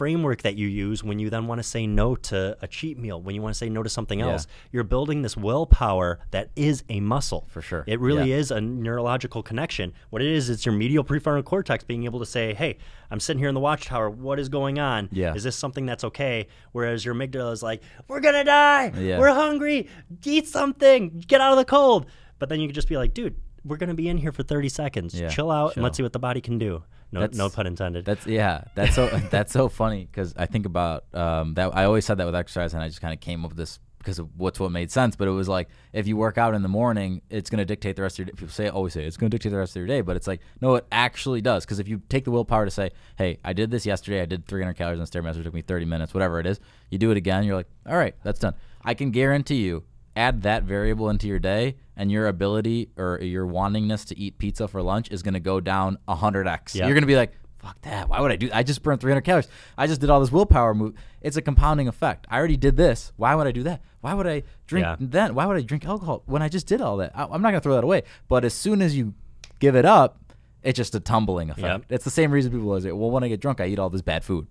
framework 0.00 0.40
that 0.40 0.56
you 0.56 0.66
use 0.66 1.04
when 1.04 1.18
you 1.18 1.28
then 1.28 1.46
want 1.46 1.58
to 1.58 1.62
say 1.62 1.86
no 1.86 2.16
to 2.16 2.56
a 2.62 2.66
cheat 2.66 2.96
meal 2.98 3.20
when 3.20 3.34
you 3.34 3.42
want 3.42 3.52
to 3.54 3.58
say 3.58 3.68
no 3.68 3.82
to 3.82 3.88
something 3.90 4.22
else 4.22 4.46
you're 4.72 4.82
building 4.82 5.20
this 5.20 5.36
willpower 5.36 6.18
that 6.30 6.48
is 6.56 6.82
a 6.88 7.00
muscle. 7.00 7.46
For 7.50 7.60
sure. 7.60 7.84
it 7.86 8.00
really 8.00 8.30
Yeah. 8.30 8.36
is 8.36 8.50
a 8.50 8.62
neurological 8.62 9.42
connection. 9.42 9.92
What 10.08 10.22
it 10.22 10.28
is 10.28 10.48
it's 10.48 10.64
your 10.64 10.74
medial 10.74 11.04
prefrontal 11.04 11.44
cortex 11.44 11.84
being 11.84 12.04
able 12.04 12.18
to 12.20 12.24
say 12.24 12.54
hey 12.54 12.78
i'm 13.10 13.20
sitting 13.20 13.38
here 13.40 13.50
in 13.50 13.54
the 13.54 13.60
watchtower 13.60 14.08
what 14.08 14.38
is 14.40 14.48
going 14.48 14.78
on? 14.78 15.10
Yeah. 15.12 15.34
is 15.34 15.42
this 15.44 15.54
something 15.56 15.84
that's 15.84 16.04
okay? 16.04 16.46
Whereas 16.72 17.04
your 17.04 17.14
amygdala 17.14 17.52
is 17.52 17.62
like 17.62 17.82
we're 18.08 18.20
gonna 18.20 18.42
die. 18.44 18.92
Yeah. 18.98 19.18
we're 19.18 19.34
hungry. 19.34 19.86
Eat 20.24 20.48
something. 20.48 21.22
Get 21.26 21.42
out 21.42 21.52
of 21.52 21.58
the 21.58 21.66
cold. 21.66 22.06
But 22.38 22.48
then 22.48 22.58
you 22.60 22.68
could 22.68 22.74
just 22.74 22.88
be 22.88 22.96
like 22.96 23.12
dude 23.12 23.36
we're 23.66 23.76
gonna 23.76 23.92
be 23.92 24.08
in 24.08 24.16
here 24.16 24.32
for 24.32 24.42
30 24.42 24.70
seconds. 24.70 25.10
Yeah, 25.20 25.28
chill 25.28 25.50
out 25.50 25.74
and 25.76 25.82
let's 25.84 25.98
see 25.98 26.02
what 26.02 26.14
the 26.14 26.18
body 26.18 26.40
can 26.40 26.56
do 26.56 26.82
no, 27.12 27.20
That's- 27.20 27.36
no 27.36 27.48
pun 27.48 27.66
intended 27.66 28.04
That's 28.04 28.26
yeah. 28.26 28.64
That's 28.74 28.94
so 28.94 29.06
that's 29.30 29.52
so 29.52 29.68
funny 29.68 30.06
because 30.10 30.34
I 30.36 30.46
think 30.46 30.66
about 30.66 31.04
um, 31.14 31.54
that. 31.54 31.74
I 31.74 31.84
always 31.84 32.04
said 32.04 32.18
that 32.18 32.26
with 32.26 32.34
exercise, 32.34 32.74
and 32.74 32.82
I 32.82 32.88
just 32.88 33.00
kind 33.00 33.12
of 33.12 33.20
came 33.20 33.44
up 33.44 33.50
with 33.50 33.58
this 33.58 33.78
because 33.98 34.18
of 34.18 34.28
what's 34.36 34.58
what 34.58 34.70
made 34.70 34.90
sense. 34.90 35.16
But 35.16 35.28
it 35.28 35.32
was 35.32 35.48
like 35.48 35.68
if 35.92 36.06
you 36.06 36.16
work 36.16 36.38
out 36.38 36.54
in 36.54 36.62
the 36.62 36.68
morning, 36.68 37.20
it's 37.28 37.50
going 37.50 37.58
to 37.58 37.64
dictate 37.64 37.96
the 37.96 38.02
rest 38.02 38.14
of 38.14 38.18
your 38.20 38.26
day. 38.26 38.32
People 38.32 38.52
say 38.52 38.68
always 38.68 38.92
say 38.92 39.04
it's 39.04 39.16
going 39.16 39.30
to 39.30 39.34
dictate 39.34 39.52
the 39.52 39.58
rest 39.58 39.72
of 39.72 39.80
your 39.80 39.86
day, 39.86 40.00
but 40.00 40.16
it's 40.16 40.26
like 40.26 40.40
no, 40.60 40.76
it 40.76 40.86
actually 40.92 41.40
does. 41.40 41.64
Because 41.64 41.78
if 41.78 41.88
you 41.88 42.00
take 42.08 42.24
the 42.24 42.30
willpower 42.30 42.64
to 42.64 42.70
say, 42.70 42.90
hey, 43.16 43.38
I 43.44 43.52
did 43.52 43.70
this 43.70 43.84
yesterday. 43.84 44.22
I 44.22 44.26
did 44.26 44.46
300 44.46 44.74
calories 44.74 45.00
on 45.00 45.04
the 45.04 45.10
stairmaster. 45.10 45.40
It 45.40 45.44
took 45.44 45.54
me 45.54 45.62
30 45.62 45.84
minutes. 45.86 46.14
Whatever 46.14 46.40
it 46.40 46.46
is, 46.46 46.60
you 46.90 46.98
do 46.98 47.10
it 47.10 47.16
again. 47.16 47.44
You're 47.44 47.56
like, 47.56 47.68
all 47.86 47.96
right, 47.96 48.14
that's 48.22 48.38
done. 48.38 48.54
I 48.82 48.94
can 48.94 49.10
guarantee 49.10 49.62
you. 49.62 49.84
Add 50.16 50.42
that 50.42 50.64
variable 50.64 51.08
into 51.08 51.26
your 51.28 51.38
day, 51.38 51.76
and 51.96 52.10
your 52.10 52.26
ability 52.26 52.90
or 52.96 53.20
your 53.20 53.46
wantingness 53.46 54.06
to 54.08 54.18
eat 54.18 54.38
pizza 54.38 54.66
for 54.68 54.82
lunch 54.82 55.08
is 55.10 55.22
going 55.22 55.34
to 55.34 55.40
go 55.40 55.60
down 55.60 55.98
100x. 56.08 56.74
Yeah. 56.74 56.86
You're 56.86 56.94
going 56.94 57.02
to 57.02 57.06
be 57.06 57.16
like, 57.16 57.32
fuck 57.58 57.80
that. 57.82 58.08
Why 58.08 58.20
would 58.20 58.32
I 58.32 58.36
do? 58.36 58.48
that? 58.48 58.56
I 58.56 58.62
just 58.62 58.82
burned 58.82 59.00
300 59.00 59.20
calories. 59.20 59.48
I 59.78 59.86
just 59.86 60.00
did 60.00 60.10
all 60.10 60.18
this 60.20 60.32
willpower 60.32 60.74
move. 60.74 60.94
It's 61.20 61.36
a 61.36 61.42
compounding 61.42 61.88
effect. 61.88 62.26
I 62.30 62.38
already 62.38 62.56
did 62.56 62.76
this. 62.76 63.12
Why 63.16 63.34
would 63.34 63.46
I 63.46 63.52
do 63.52 63.62
that? 63.64 63.82
Why 64.00 64.14
would 64.14 64.26
I 64.26 64.42
drink 64.66 64.84
Yeah. 64.84 64.96
then? 64.98 65.34
Why 65.34 65.46
would 65.46 65.56
I 65.56 65.60
drink 65.60 65.84
alcohol 65.86 66.22
when 66.26 66.42
I 66.42 66.48
just 66.48 66.66
did 66.66 66.80
all 66.80 66.96
that? 66.98 67.12
I, 67.14 67.24
I'm 67.24 67.42
not 67.42 67.50
gonna 67.50 67.60
throw 67.60 67.74
that 67.74 67.84
away. 67.84 68.02
But 68.28 68.44
as 68.46 68.54
soon 68.54 68.80
as 68.80 68.96
you 68.96 69.12
give 69.58 69.76
it 69.76 69.84
up, 69.84 70.16
it's 70.62 70.76
just 70.76 70.94
a 70.94 71.00
tumbling 71.00 71.50
effect. 71.50 71.62
Yep. 71.66 71.84
It's 71.90 72.04
the 72.04 72.10
same 72.10 72.30
reason 72.30 72.50
people 72.50 72.68
always 72.68 72.84
say, 72.84 72.92
well, 72.92 73.10
when 73.10 73.22
I 73.22 73.28
get 73.28 73.40
drunk, 73.40 73.60
I 73.60 73.66
eat 73.66 73.78
all 73.78 73.90
this 73.90 74.02
bad 74.02 74.24
food. 74.24 74.46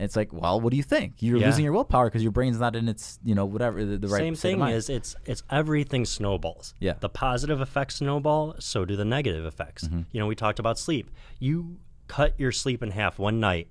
And 0.00 0.06
it's 0.06 0.16
like, 0.16 0.32
well, 0.32 0.58
what 0.62 0.70
do 0.70 0.78
you 0.78 0.82
think? 0.82 1.16
You're 1.18 1.36
Yeah. 1.36 1.44
losing 1.48 1.62
your 1.62 1.74
willpower 1.74 2.06
because 2.06 2.22
your 2.22 2.32
brain's 2.32 2.58
not 2.58 2.74
in 2.74 2.88
its, 2.88 3.18
you 3.22 3.34
know, 3.34 3.44
whatever 3.44 3.84
the, 3.84 3.98
the 3.98 4.08
right 4.08 4.18
Same 4.18 4.34
thing 4.34 4.58
is 4.62 4.88
it's 4.88 5.14
it's 5.26 5.42
everything 5.50 6.06
snowballs. 6.06 6.72
Yeah. 6.80 6.94
The 6.98 7.10
positive 7.10 7.60
effects 7.60 7.96
snowball, 7.96 8.54
so 8.60 8.86
do 8.86 8.96
the 8.96 9.04
negative 9.04 9.44
effects. 9.44 9.84
Mm-hmm. 9.84 10.00
You 10.10 10.20
know, 10.20 10.26
we 10.26 10.34
talked 10.34 10.58
about 10.58 10.78
sleep. 10.78 11.10
You 11.38 11.76
cut 12.08 12.32
your 12.40 12.50
sleep 12.50 12.82
in 12.82 12.92
half 12.92 13.18
one 13.18 13.40
night. 13.40 13.68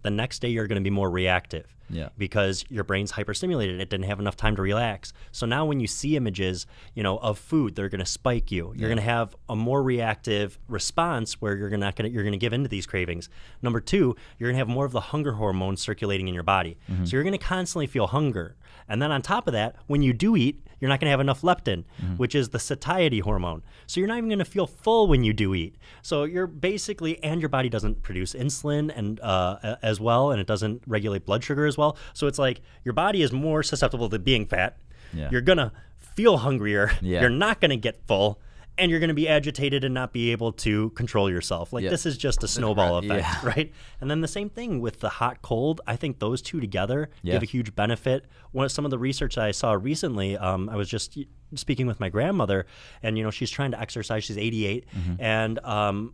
The 0.00 0.08
next 0.10 0.38
day 0.38 0.48
you're 0.48 0.66
going 0.66 0.82
to 0.82 0.82
be 0.82 0.88
more 0.88 1.10
reactive. 1.10 1.66
Yeah. 1.88 2.08
Because 2.18 2.64
your 2.68 2.84
brain's 2.84 3.12
hyperstimulated. 3.12 3.78
It 3.80 3.90
didn't 3.90 4.06
have 4.06 4.18
enough 4.20 4.36
time 4.36 4.56
to 4.56 4.62
relax. 4.62 5.12
So 5.32 5.46
now 5.46 5.64
when 5.64 5.80
you 5.80 5.86
see 5.86 6.16
images, 6.16 6.66
you 6.94 7.02
know, 7.02 7.18
of 7.18 7.38
food, 7.38 7.74
they're 7.76 7.88
going 7.88 8.00
to 8.00 8.06
spike 8.06 8.50
you. 8.50 8.72
You're 8.76 8.88
going 8.88 8.98
to 8.98 9.02
have 9.04 9.36
a 9.48 9.54
more 9.56 9.82
reactive 9.82 10.58
response 10.68 11.40
where 11.40 11.56
you're 11.56 11.70
not 11.76 11.96
going 11.96 12.08
to 12.10 12.14
you're 12.14 12.22
going 12.24 12.32
to 12.32 12.38
give 12.38 12.52
into 12.52 12.68
these 12.68 12.86
cravings. 12.86 13.28
Number 13.62 13.80
2, 13.80 14.14
you're 14.38 14.48
going 14.48 14.54
to 14.56 14.58
have 14.58 14.68
more 14.68 14.84
of 14.84 14.92
the 14.92 15.00
hunger 15.00 15.32
hormones 15.34 15.80
circulating 15.80 16.28
in 16.28 16.34
your 16.34 16.42
body. 16.42 16.76
Mm-hmm. 16.90 17.04
So 17.04 17.16
you're 17.16 17.22
going 17.24 17.32
to 17.32 17.38
constantly 17.38 17.86
feel 17.86 18.06
hunger. 18.08 18.56
And 18.88 19.00
then 19.02 19.10
on 19.10 19.22
top 19.22 19.46
of 19.48 19.52
that, 19.52 19.76
when 19.86 20.02
you 20.02 20.12
do 20.12 20.36
eat, 20.36 20.60
you're 20.78 20.88
not 20.90 21.00
going 21.00 21.06
to 21.06 21.10
have 21.10 21.20
enough 21.20 21.40
leptin, 21.42 21.84
Mm-hmm. 22.02 22.16
which 22.16 22.34
is 22.34 22.50
the 22.50 22.58
satiety 22.58 23.20
hormone. 23.20 23.62
So 23.86 23.98
you're 24.00 24.06
not 24.08 24.18
even 24.18 24.28
going 24.28 24.38
to 24.38 24.44
feel 24.44 24.66
full 24.66 25.08
when 25.08 25.24
you 25.24 25.32
do 25.32 25.54
eat. 25.54 25.76
So 26.02 26.24
you're 26.24 26.46
basically, 26.46 27.22
and 27.24 27.40
your 27.40 27.48
body 27.48 27.68
doesn't 27.68 28.02
produce 28.02 28.34
insulin 28.34 28.92
and 28.94 29.18
uh, 29.20 29.76
as 29.82 29.98
well, 30.00 30.30
and 30.30 30.40
it 30.40 30.46
doesn't 30.46 30.82
regulate 30.86 31.24
blood 31.24 31.42
sugar 31.42 31.64
as 31.66 31.75
well. 31.78 31.96
So 32.14 32.26
it's 32.26 32.38
like 32.38 32.60
your 32.84 32.94
body 32.94 33.22
is 33.22 33.32
more 33.32 33.62
susceptible 33.62 34.08
to 34.10 34.18
being 34.18 34.46
fat. 34.46 34.78
Yeah. 35.12 35.28
You're 35.30 35.40
gonna 35.40 35.72
feel 35.98 36.38
hungrier. 36.38 36.90
Yeah. 37.00 37.20
You're 37.20 37.30
not 37.30 37.60
gonna 37.60 37.76
get 37.76 38.06
full. 38.06 38.40
And 38.78 38.90
you're 38.90 39.00
going 39.00 39.08
to 39.08 39.14
be 39.14 39.26
agitated 39.26 39.84
and 39.84 39.94
not 39.94 40.12
be 40.12 40.32
able 40.32 40.52
to 40.52 40.90
control 40.90 41.30
yourself. 41.30 41.72
Like, 41.72 41.84
Yeah. 41.84 41.88
this 41.88 42.04
is 42.04 42.18
just 42.18 42.44
a 42.44 42.46
snowball 42.48 43.02
Yeah. 43.02 43.14
effect, 43.14 43.42
right? 43.56 43.72
And 44.02 44.10
then 44.10 44.20
the 44.20 44.28
same 44.28 44.50
thing 44.50 44.82
with 44.82 45.00
the 45.00 45.08
hot 45.08 45.40
cold. 45.40 45.80
I 45.86 45.96
think 45.96 46.18
those 46.18 46.42
two 46.42 46.60
together 46.60 47.08
Yeah. 47.22 47.32
give 47.32 47.42
a 47.42 47.46
huge 47.46 47.74
benefit. 47.74 48.26
One 48.52 48.66
of 48.66 48.70
some 48.72 48.84
of 48.84 48.90
the 48.90 48.98
research 48.98 49.38
I 49.38 49.52
saw 49.52 49.72
recently, 49.72 50.36
um, 50.36 50.68
I 50.68 50.76
was 50.76 50.90
just 50.90 51.16
speaking 51.54 51.86
with 51.86 52.00
my 52.00 52.10
grandmother, 52.10 52.66
and 53.02 53.16
you 53.16 53.24
know 53.24 53.30
she's 53.30 53.50
trying 53.50 53.70
to 53.70 53.80
exercise. 53.80 54.24
She's 54.24 54.36
88, 54.36 54.84
and 55.18 55.58
um, 55.60 56.12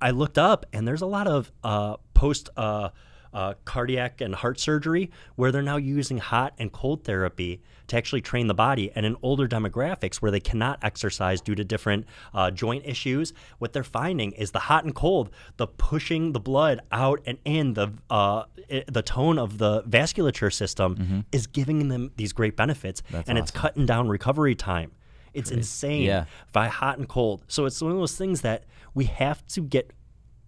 I 0.00 0.12
looked 0.12 0.38
up, 0.38 0.66
and 0.72 0.86
there's 0.86 1.02
a 1.02 1.06
lot 1.06 1.26
of 1.26 1.50
uh, 1.64 1.96
post 2.14 2.48
uh, 2.56 2.90
uh, 3.32 3.54
cardiac 3.64 4.20
and 4.20 4.34
heart 4.34 4.58
surgery, 4.60 5.10
where 5.36 5.50
they're 5.52 5.62
now 5.62 5.76
using 5.76 6.18
hot 6.18 6.54
and 6.58 6.70
cold 6.72 7.04
therapy 7.04 7.60
to 7.88 7.96
actually 7.96 8.20
train 8.20 8.46
the 8.46 8.54
body. 8.54 8.90
And 8.94 9.04
in 9.06 9.16
older 9.22 9.48
demographics 9.48 10.16
where 10.16 10.30
they 10.30 10.40
cannot 10.40 10.78
exercise 10.82 11.40
due 11.40 11.54
to 11.54 11.64
different 11.64 12.06
uh, 12.34 12.50
joint 12.50 12.84
issues, 12.86 13.32
what 13.58 13.72
they're 13.72 13.82
finding 13.84 14.32
is 14.32 14.50
the 14.52 14.58
hot 14.60 14.84
and 14.84 14.94
cold, 14.94 15.30
the 15.56 15.66
pushing 15.66 16.32
the 16.32 16.40
blood 16.40 16.80
out 16.90 17.20
and 17.26 17.38
in, 17.44 17.74
the 17.74 17.92
uh, 18.10 18.44
the 18.88 19.02
tone 19.02 19.38
of 19.38 19.58
the 19.58 19.82
vasculature 19.84 20.52
system 20.52 21.24
is 21.32 21.46
giving 21.46 21.88
them 21.88 22.10
these 22.16 22.32
great 22.32 22.56
benefits, 22.56 23.02
Mm-hmm. 23.02 23.16
That's 23.16 23.28
and 23.28 23.38
it's 23.38 23.50
cutting 23.50 23.86
down 23.86 24.08
recovery 24.08 24.54
time. 24.54 24.92
It's 25.34 25.50
insane 25.50 26.02
Yeah. 26.02 26.24
by 26.52 26.68
hot 26.68 26.98
and 26.98 27.08
cold. 27.08 27.42
So 27.48 27.64
it's 27.64 27.80
one 27.80 27.92
of 27.92 27.98
those 27.98 28.16
things 28.16 28.42
that 28.42 28.64
we 28.94 29.06
have 29.06 29.46
to 29.48 29.62
get 29.62 29.90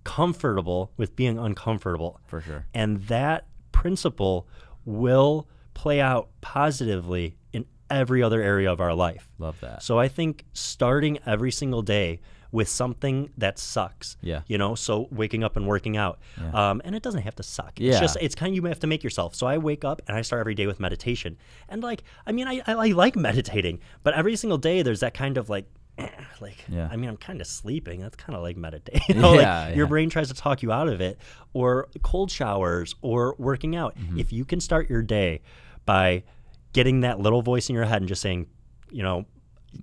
comfortable 0.05 0.93
with 0.97 1.17
being 1.17 1.39
uncomfortable. 1.39 2.21
For 2.27 2.41
sure. 2.41 2.67
And 2.75 3.03
that 3.09 3.47
principle 3.73 4.47
will 4.85 5.49
play 5.75 6.01
out 6.01 6.29
positively 6.41 7.37
in 7.53 7.67
every 7.91 8.23
other 8.23 8.41
area 8.41 8.71
of 8.71 8.81
our 8.81 8.95
life. 8.95 9.29
Love 9.39 9.59
that. 9.61 9.83
So 9.83 9.99
I 9.99 10.09
think 10.09 10.45
starting 10.53 11.19
every 11.27 11.51
single 11.51 11.83
day 11.83 12.21
with 12.53 12.69
something 12.69 13.31
that 13.37 13.59
sucks. 13.59 14.17
Yeah. 14.21 14.43
You 14.47 14.59
know, 14.59 14.77
so 14.77 15.09
waking 15.11 15.43
up 15.43 15.57
and 15.57 15.67
working 15.67 15.97
out. 15.97 16.21
Um, 16.53 16.81
and 16.85 16.95
it 16.95 17.03
doesn't 17.03 17.23
have 17.23 17.35
to 17.37 17.43
suck. 17.43 17.81
It's 17.81 17.95
Yeah. 17.97 18.01
just, 18.01 18.17
it's 18.21 18.37
kind 18.37 18.51
of, 18.53 18.55
you 18.57 18.65
have 18.67 18.79
to 18.81 18.87
make 18.87 19.03
yourself. 19.03 19.35
So 19.35 19.49
I 19.49 19.59
wake 19.59 19.85
up 19.85 20.01
and 20.07 20.17
I 20.17 20.23
start 20.23 20.39
every 20.39 20.55
day 20.55 20.69
with 20.69 20.79
meditation. 20.79 21.37
And 21.69 21.83
like, 21.83 22.05
I 22.27 22.31
mean, 22.31 22.47
I, 22.47 22.63
I, 22.67 22.75
I 22.75 22.87
like 22.89 23.17
meditating, 23.29 23.81
but 24.05 24.15
every 24.15 24.37
single 24.37 24.59
day 24.59 24.83
there's 24.83 25.01
that 25.01 25.15
kind 25.15 25.37
of 25.37 25.51
like, 25.51 25.67
like, 26.41 26.65
Yeah. 26.69 26.89
I 26.91 26.97
mean, 26.97 27.09
I'm 27.09 27.17
kind 27.17 27.41
of 27.41 27.47
sleeping. 27.47 28.01
That's 28.01 28.17
kind 28.17 28.37
of 28.37 28.43
like 28.43 28.57
meditating. 28.57 29.03
You 29.09 29.15
know, 29.23 29.35
Yeah, 29.35 29.67
like 29.67 29.77
your 29.77 29.87
yeah. 29.87 29.89
brain 29.91 30.11
tries 30.11 30.29
to 30.29 30.35
talk 30.35 30.63
you 30.63 30.73
out 30.73 30.89
of 30.89 31.01
it, 31.01 31.19
or 31.53 31.89
cold 32.03 32.31
showers, 32.31 32.95
or 33.03 33.35
working 33.39 33.77
out. 33.77 33.97
Mm-hmm. 33.97 34.19
If 34.19 34.33
you 34.33 34.45
can 34.45 34.61
start 34.61 34.89
your 34.91 35.03
day 35.03 35.43
by 35.87 36.25
getting 36.73 37.01
that 37.01 37.21
little 37.21 37.43
voice 37.43 37.69
in 37.69 37.75
your 37.75 37.85
head 37.85 38.03
and 38.03 38.09
just 38.09 38.23
saying, 38.23 38.47
you 38.91 39.03
know, 39.03 39.27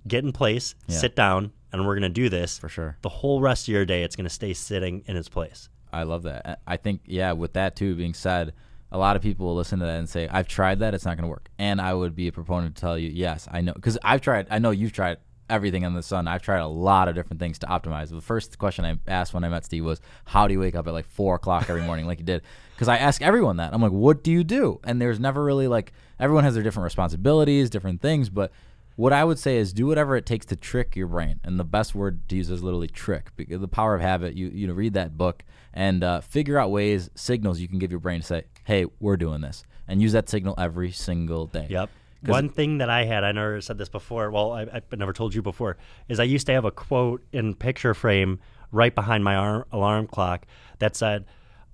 get 0.06 0.24
in 0.24 0.32
place, 0.32 0.74
sit 0.88 1.14
down, 1.16 1.52
and 1.72 1.86
we're 1.86 1.94
going 1.94 2.02
to 2.02 2.08
do 2.08 2.28
this. 2.28 2.58
For 2.58 2.68
sure. 2.68 2.96
The 3.02 3.08
whole 3.08 3.40
rest 3.40 3.68
of 3.68 3.72
your 3.72 3.84
day, 3.86 4.02
it's 4.02 4.16
going 4.16 4.24
to 4.26 4.30
stay 4.30 4.52
sitting 4.52 5.02
in 5.06 5.16
its 5.16 5.28
place. 5.28 5.68
I 5.92 6.04
love 6.04 6.22
that. 6.24 6.60
I 6.66 6.76
think, 6.76 7.02
yeah, 7.06 7.32
with 7.32 7.52
that 7.54 7.76
too 7.76 7.94
being 7.94 8.14
said, 8.14 8.52
a 8.90 8.98
lot 8.98 9.16
of 9.16 9.22
people 9.22 9.46
will 9.46 9.54
listen 9.56 9.78
to 9.78 9.86
that 9.86 9.98
and 9.98 10.08
say, 10.08 10.28
I've 10.28 10.48
tried 10.48 10.80
that, 10.80 10.92
it's 10.94 11.04
not 11.04 11.16
going 11.16 11.24
to 11.24 11.28
work. 11.30 11.48
And 11.58 11.80
I 11.80 11.94
would 11.94 12.14
be 12.14 12.28
a 12.28 12.32
proponent 12.32 12.76
to 12.76 12.80
tell 12.80 12.98
you, 12.98 13.08
yes, 13.10 13.48
I 13.50 13.60
know. 13.62 13.72
Because 13.72 13.96
I've 14.02 14.20
tried, 14.20 14.46
I 14.50 14.58
know 14.58 14.70
you've 14.70 14.92
tried 14.92 15.16
everything 15.52 15.82
in 15.82 15.94
the 15.94 16.02
sun. 16.02 16.26
I've 16.26 16.42
tried 16.42 16.60
a 16.60 16.66
lot 16.66 17.08
of 17.08 17.14
different 17.14 17.38
things 17.38 17.58
to 17.60 17.66
optimize. 17.66 18.08
The 18.08 18.20
first 18.20 18.58
question 18.58 18.84
I 18.84 18.96
asked 19.06 19.34
when 19.34 19.44
I 19.44 19.48
met 19.48 19.64
Steve 19.64 19.84
was, 19.84 20.00
How 20.24 20.48
do 20.48 20.54
you 20.54 20.60
wake 20.60 20.74
up 20.74 20.86
at 20.86 20.92
like 20.92 21.06
four 21.06 21.36
o'clock 21.36 21.68
every 21.68 21.82
morning, 21.82 22.06
like 22.06 22.18
you 22.18 22.24
did? 22.24 22.42
Because 22.74 22.88
I 22.88 22.96
ask 22.96 23.22
everyone 23.22 23.58
that. 23.58 23.72
I'm 23.72 23.82
like, 23.82 23.92
What 23.92 24.24
do 24.24 24.32
you 24.32 24.42
do? 24.42 24.80
And 24.82 25.00
there's 25.00 25.20
never 25.20 25.44
really 25.44 25.68
like, 25.68 25.92
everyone 26.18 26.44
has 26.44 26.54
their 26.54 26.62
different 26.62 26.84
responsibilities, 26.84 27.70
different 27.70 28.00
things, 28.00 28.30
but 28.30 28.50
what 28.96 29.12
I 29.12 29.24
would 29.24 29.38
say 29.38 29.56
is 29.56 29.72
do 29.72 29.86
whatever 29.86 30.16
it 30.16 30.26
takes 30.26 30.44
to 30.46 30.56
trick 30.56 30.96
your 30.96 31.06
brain, 31.06 31.40
and 31.44 31.58
the 31.58 31.64
best 31.64 31.94
word 31.94 32.28
to 32.28 32.36
use 32.36 32.50
is 32.50 32.62
literally 32.62 32.88
trick. 32.88 33.30
Because 33.36 33.60
the 33.60 33.68
power 33.68 33.94
of 33.94 34.00
habit. 34.00 34.34
You 34.34 34.48
you 34.48 34.66
know 34.66 34.74
read 34.74 34.94
that 34.94 35.16
book 35.16 35.44
and 35.72 36.04
uh, 36.04 36.20
figure 36.20 36.58
out 36.58 36.70
ways, 36.70 37.10
signals 37.14 37.58
you 37.58 37.68
can 37.68 37.78
give 37.78 37.90
your 37.90 38.00
brain 38.00 38.20
to 38.20 38.26
say, 38.26 38.44
"Hey, 38.64 38.86
we're 39.00 39.16
doing 39.16 39.40
this," 39.40 39.64
and 39.88 40.02
use 40.02 40.12
that 40.12 40.28
signal 40.28 40.54
every 40.58 40.92
single 40.92 41.46
day. 41.46 41.66
Yep. 41.70 41.90
One 42.30 42.48
thing 42.48 42.78
that 42.78 42.88
I 42.90 43.04
had, 43.04 43.24
I 43.24 43.32
never 43.32 43.60
said 43.60 43.78
this 43.78 43.88
before. 43.88 44.30
Well, 44.30 44.52
I, 44.52 44.62
I 44.62 44.96
never 44.96 45.12
told 45.12 45.34
you 45.34 45.42
before, 45.42 45.76
is 46.08 46.20
I 46.20 46.24
used 46.24 46.46
to 46.46 46.52
have 46.52 46.64
a 46.64 46.70
quote 46.70 47.22
in 47.32 47.54
picture 47.54 47.94
frame 47.94 48.38
right 48.70 48.94
behind 48.94 49.24
my 49.24 49.34
ar- 49.36 49.66
alarm 49.72 50.06
clock 50.06 50.46
that 50.78 50.94
said, 50.96 51.24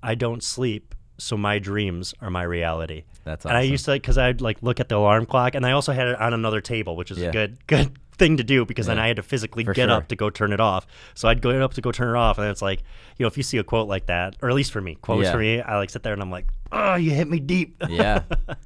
"I 0.02 0.14
don't 0.14 0.42
sleep, 0.42 0.94
so 1.18 1.36
my 1.36 1.58
dreams 1.58 2.14
are 2.20 2.30
my 2.30 2.42
reality." 2.44 3.04
That's 3.24 3.44
awesome. 3.44 3.56
And 3.56 3.58
I 3.58 3.62
used 3.62 3.84
to 3.84 3.92
because 3.92 4.16
I'd 4.18 4.40
like 4.40 4.62
look 4.62 4.80
at 4.80 4.88
the 4.88 4.96
alarm 4.96 5.26
clock, 5.26 5.54
and 5.54 5.66
I 5.66 5.72
also 5.72 5.92
had 5.92 6.08
it 6.08 6.20
on 6.20 6.32
another 6.32 6.60
table, 6.60 6.96
which 6.96 7.10
is 7.10 7.18
Yeah. 7.18 7.28
a 7.28 7.32
good 7.32 7.66
good 7.66 7.98
thing 8.16 8.36
to 8.36 8.42
do 8.42 8.64
because 8.64 8.86
then 8.86 8.98
I 8.98 9.06
had 9.06 9.14
to 9.14 9.22
physically 9.22 9.62
For 9.64 9.72
get 9.72 9.86
sure. 9.88 9.96
up 9.98 10.08
to 10.08 10.16
go 10.16 10.28
turn 10.28 10.52
it 10.52 10.58
off. 10.58 10.88
So 11.14 11.28
I'd 11.28 11.40
go 11.40 11.50
up 11.64 11.74
to 11.74 11.80
go 11.80 11.92
turn 11.92 12.08
it 12.16 12.18
off, 12.18 12.36
and 12.38 12.48
it's 12.48 12.60
like, 12.62 12.80
you 13.16 13.22
know, 13.22 13.28
if 13.28 13.36
you 13.36 13.44
see 13.44 13.58
a 13.58 13.62
quote 13.62 13.86
like 13.86 14.06
that, 14.06 14.34
or 14.42 14.48
at 14.48 14.56
least 14.56 14.72
for 14.72 14.80
me, 14.80 14.96
quotes 14.96 15.26
Yeah. 15.26 15.32
for 15.32 15.38
me, 15.38 15.60
I 15.60 15.76
like 15.76 15.88
sit 15.90 16.02
there 16.02 16.14
and 16.14 16.20
I'm 16.20 16.30
like, 16.30 16.46
oh, 16.72 16.94
you 16.96 17.10
hit 17.12 17.28
me 17.28 17.40
deep. 17.40 17.82
yeah, 17.88 18.22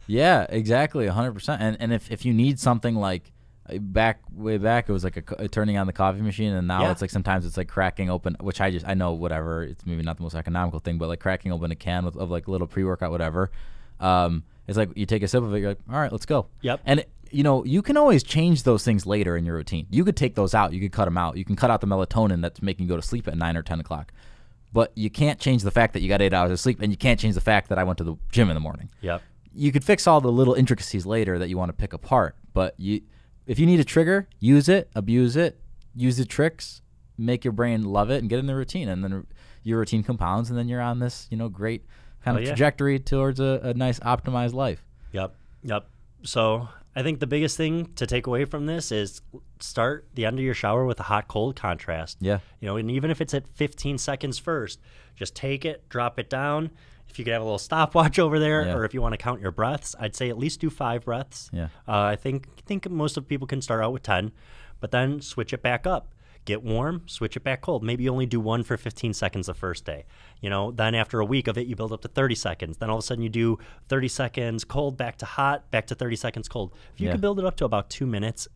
yeah, 0.07 0.47
exactly, 0.49 1.07
hundred 1.07 1.33
percent. 1.33 1.63
And 1.63 1.77
and 1.81 1.93
if, 1.93 2.11
if 2.11 2.25
you 2.25 2.33
need 2.33 2.59
something 2.61 2.95
like 2.95 3.33
uh, 3.69 3.79
back 3.79 4.21
way 4.33 4.59
back, 4.59 4.89
it 4.89 4.93
was 4.93 5.05
like 5.05 5.17
a, 5.17 5.23
co- 5.23 5.37
uh, 5.37 5.49
turning 5.49 5.77
on 5.79 5.87
the 5.87 5.93
coffee 5.93 6.21
machine, 6.21 6.53
and 6.53 6.67
now 6.67 6.83
Yeah. 6.83 6.91
it's 6.93 7.01
like 7.01 7.11
sometimes 7.11 7.47
it's 7.47 7.57
like 7.57 7.69
cracking 7.69 8.11
open, 8.11 8.37
which 8.41 8.61
I 8.61 8.71
just 8.71 8.87
I 8.87 8.95
know 8.95 9.13
whatever. 9.13 9.63
It's 9.63 9.85
maybe 9.87 10.03
not 10.03 10.17
the 10.17 10.23
most 10.25 10.35
economical 10.35 10.81
thing, 10.81 10.99
but 10.99 11.09
like 11.09 11.21
cracking 11.21 11.53
open 11.53 11.71
a 11.71 11.77
can 11.77 12.05
with, 12.05 12.17
of 12.17 12.31
like 12.31 12.49
little 12.49 12.67
pre 12.67 12.85
workout, 12.85 13.11
whatever. 13.11 13.51
Um, 14.01 14.45
it's 14.67 14.77
like 14.79 14.91
you 14.97 15.07
take 15.07 15.23
a 15.23 15.29
sip 15.29 15.43
of 15.43 15.55
it, 15.55 15.59
you're 15.61 15.71
like, 15.71 15.79
all 15.91 16.01
right, 16.01 16.11
let's 16.13 16.27
go. 16.27 16.47
Yep. 16.63 16.81
And 16.87 17.01
it, 17.01 17.11
you 17.31 17.43
know 17.43 17.65
you 17.65 17.81
can 17.83 17.97
always 17.97 18.23
change 18.23 18.65
those 18.65 18.85
things 18.85 19.07
later 19.07 19.37
in 19.37 19.47
your 19.47 19.55
routine. 19.57 19.87
You 19.91 20.05
could 20.05 20.17
take 20.17 20.35
those 20.35 20.55
out. 20.55 20.73
You 20.73 20.81
could 20.81 20.93
cut 20.93 21.07
them 21.07 21.17
out. 21.17 21.37
You 21.37 21.45
can 21.45 21.57
cut 21.57 21.71
out 21.71 21.81
the 21.81 21.87
melatonin 21.87 22.43
that's 22.43 22.61
making 22.61 22.85
you 22.85 22.89
go 22.91 22.97
to 22.97 23.03
sleep 23.03 23.27
at 23.27 23.37
nine 23.39 23.57
or 23.57 23.63
ten 23.63 23.81
o'clock. 23.81 24.13
But 24.73 24.93
you 24.97 25.11
can't 25.11 25.39
change 25.39 25.63
the 25.63 25.71
fact 25.71 25.93
that 25.93 26.01
you 26.01 26.09
got 26.09 26.23
eight 26.23 26.33
hours 26.33 26.51
of 26.51 26.59
sleep, 26.61 26.81
and 26.81 26.91
you 26.91 26.97
can't 26.97 27.21
change 27.21 27.35
the 27.35 27.41
fact 27.43 27.69
that 27.69 27.79
I 27.79 27.85
went 27.85 27.99
to 27.99 28.05
the 28.05 28.17
gym 28.31 28.49
in 28.49 28.55
the 28.55 28.61
morning 28.61 28.89
yep. 29.03 29.21
you 29.55 29.71
could 29.71 29.85
fix 29.85 30.07
all 30.07 30.21
the 30.21 30.33
little 30.33 30.55
intricacies 30.55 31.05
later 31.05 31.39
that 31.39 31.49
you 31.49 31.59
want 31.59 31.69
to 31.69 31.75
pick 31.75 31.93
apart. 31.93 32.37
But 32.55 32.75
you, 32.79 33.03
if 33.47 33.59
you 33.59 33.67
need 33.67 33.81
a 33.81 33.85
trigger, 33.85 34.29
use 34.39 34.69
it, 34.69 34.89
abuse 34.95 35.37
it, 35.37 35.61
use 35.95 36.17
the 36.17 36.25
tricks, 36.25 36.81
make 37.19 37.45
your 37.45 37.53
brain 37.53 37.83
love 37.85 38.11
it, 38.11 38.19
and 38.21 38.31
get 38.31 38.39
in 38.39 38.47
the 38.47 38.55
routine. 38.55 38.89
And 38.89 39.05
then 39.05 39.27
your 39.63 39.79
routine 39.79 40.03
compounds, 40.03 40.49
and 40.49 40.59
then 40.59 40.69
you're 40.69 40.81
on 40.81 40.99
this, 41.01 41.27
you 41.31 41.37
know, 41.37 41.49
great 41.49 41.85
kind 42.25 42.37
Oh, 42.37 42.41
of 42.41 42.45
yeah. 42.45 42.51
trajectory 42.51 42.99
towards 42.99 43.41
a, 43.41 43.61
a 43.63 43.75
nice 43.75 43.99
optimized 44.01 44.55
life. 44.55 44.85
Yep. 45.13 45.35
Yep. 45.65 45.87
So 46.23 46.69
I 46.95 47.03
think 47.03 47.21
the 47.21 47.27
biggest 47.27 47.57
thing 47.57 47.91
to 47.97 48.07
take 48.07 48.27
away 48.27 48.45
from 48.45 48.67
this 48.67 48.93
is 48.93 49.23
start 49.61 50.07
the 50.15 50.27
end 50.27 50.39
of 50.39 50.45
your 50.45 50.55
shower 50.55 50.85
with 50.85 51.01
a 51.01 51.05
hot 51.05 51.27
cold 51.29 51.57
contrast. 51.57 52.19
Yeah. 52.21 52.41
You 52.61 52.69
know, 52.69 52.77
and 52.77 52.91
even 52.91 53.11
if 53.11 53.21
it's 53.21 53.33
at 53.33 53.49
15 53.49 53.97
seconds 53.99 54.39
first, 54.39 54.79
just 55.17 55.35
take 55.35 55.65
it, 55.65 55.89
drop 55.89 56.19
it 56.19 56.29
down. 56.29 56.71
If 57.09 57.19
you 57.19 57.25
could 57.25 57.33
have 57.33 57.43
a 57.43 57.45
little 57.45 57.59
stopwatch 57.59 58.19
over 58.19 58.39
there, 58.39 58.67
Yeah. 58.67 58.75
or 58.75 58.85
if 58.85 58.93
you 58.95 59.01
want 59.01 59.13
to 59.15 59.19
count 59.19 59.41
your 59.41 59.51
breaths, 59.53 59.95
I'd 59.99 60.15
say 60.15 60.29
at 60.29 60.37
least 60.39 60.61
do 60.61 60.69
five 60.71 61.05
breaths. 61.05 61.49
Yeah. 61.53 61.69
Uh, 61.89 61.93
I 62.03 62.17
think 62.17 62.47
think 62.67 62.89
most 62.91 63.17
of 63.17 63.27
people 63.27 63.47
can 63.47 63.63
start 63.63 63.83
out 63.83 63.93
with 63.93 64.03
10, 64.03 64.31
but 64.81 64.91
then 64.91 65.21
switch 65.23 65.53
it 65.53 65.63
back 65.63 65.87
up. 65.87 66.09
Get 66.45 66.63
warm, 66.65 67.03
switch 67.07 67.37
it 67.37 67.45
back 67.45 67.61
cold. 67.61 67.85
Maybe 67.85 68.03
you 68.05 68.11
only 68.11 68.27
do 68.27 68.41
one 68.41 68.65
for 68.65 68.77
15 68.77 69.15
seconds 69.15 69.47
the 69.47 69.55
first 69.55 69.85
day. 69.85 70.05
You 70.41 70.51
know, 70.51 70.73
then 70.73 70.95
after 70.95 71.21
a 71.21 71.25
week 71.25 71.47
of 71.47 71.57
it, 71.57 71.69
you 71.69 71.77
build 71.77 71.93
up 71.93 72.01
to 72.03 72.09
30 72.09 72.35
seconds. 72.35 72.79
Then 72.79 72.91
all 72.91 72.97
of 72.97 73.05
a 73.05 73.07
sudden 73.07 73.23
you 73.23 73.29
do 73.29 73.59
30 73.89 74.09
seconds 74.09 74.65
cold, 74.65 74.97
back 74.97 75.19
to 75.19 75.25
hot, 75.27 75.71
back 75.71 75.87
to 75.87 75.95
30 75.95 76.17
seconds 76.17 76.49
cold. 76.49 76.73
If 76.95 77.01
you 77.01 77.07
Yeah. 77.07 77.13
can 77.13 77.21
build 77.21 77.39
it 77.39 77.45
up 77.45 77.57
to 77.59 77.65
about 77.65 77.91
two 77.91 78.07
minutes, 78.07 78.49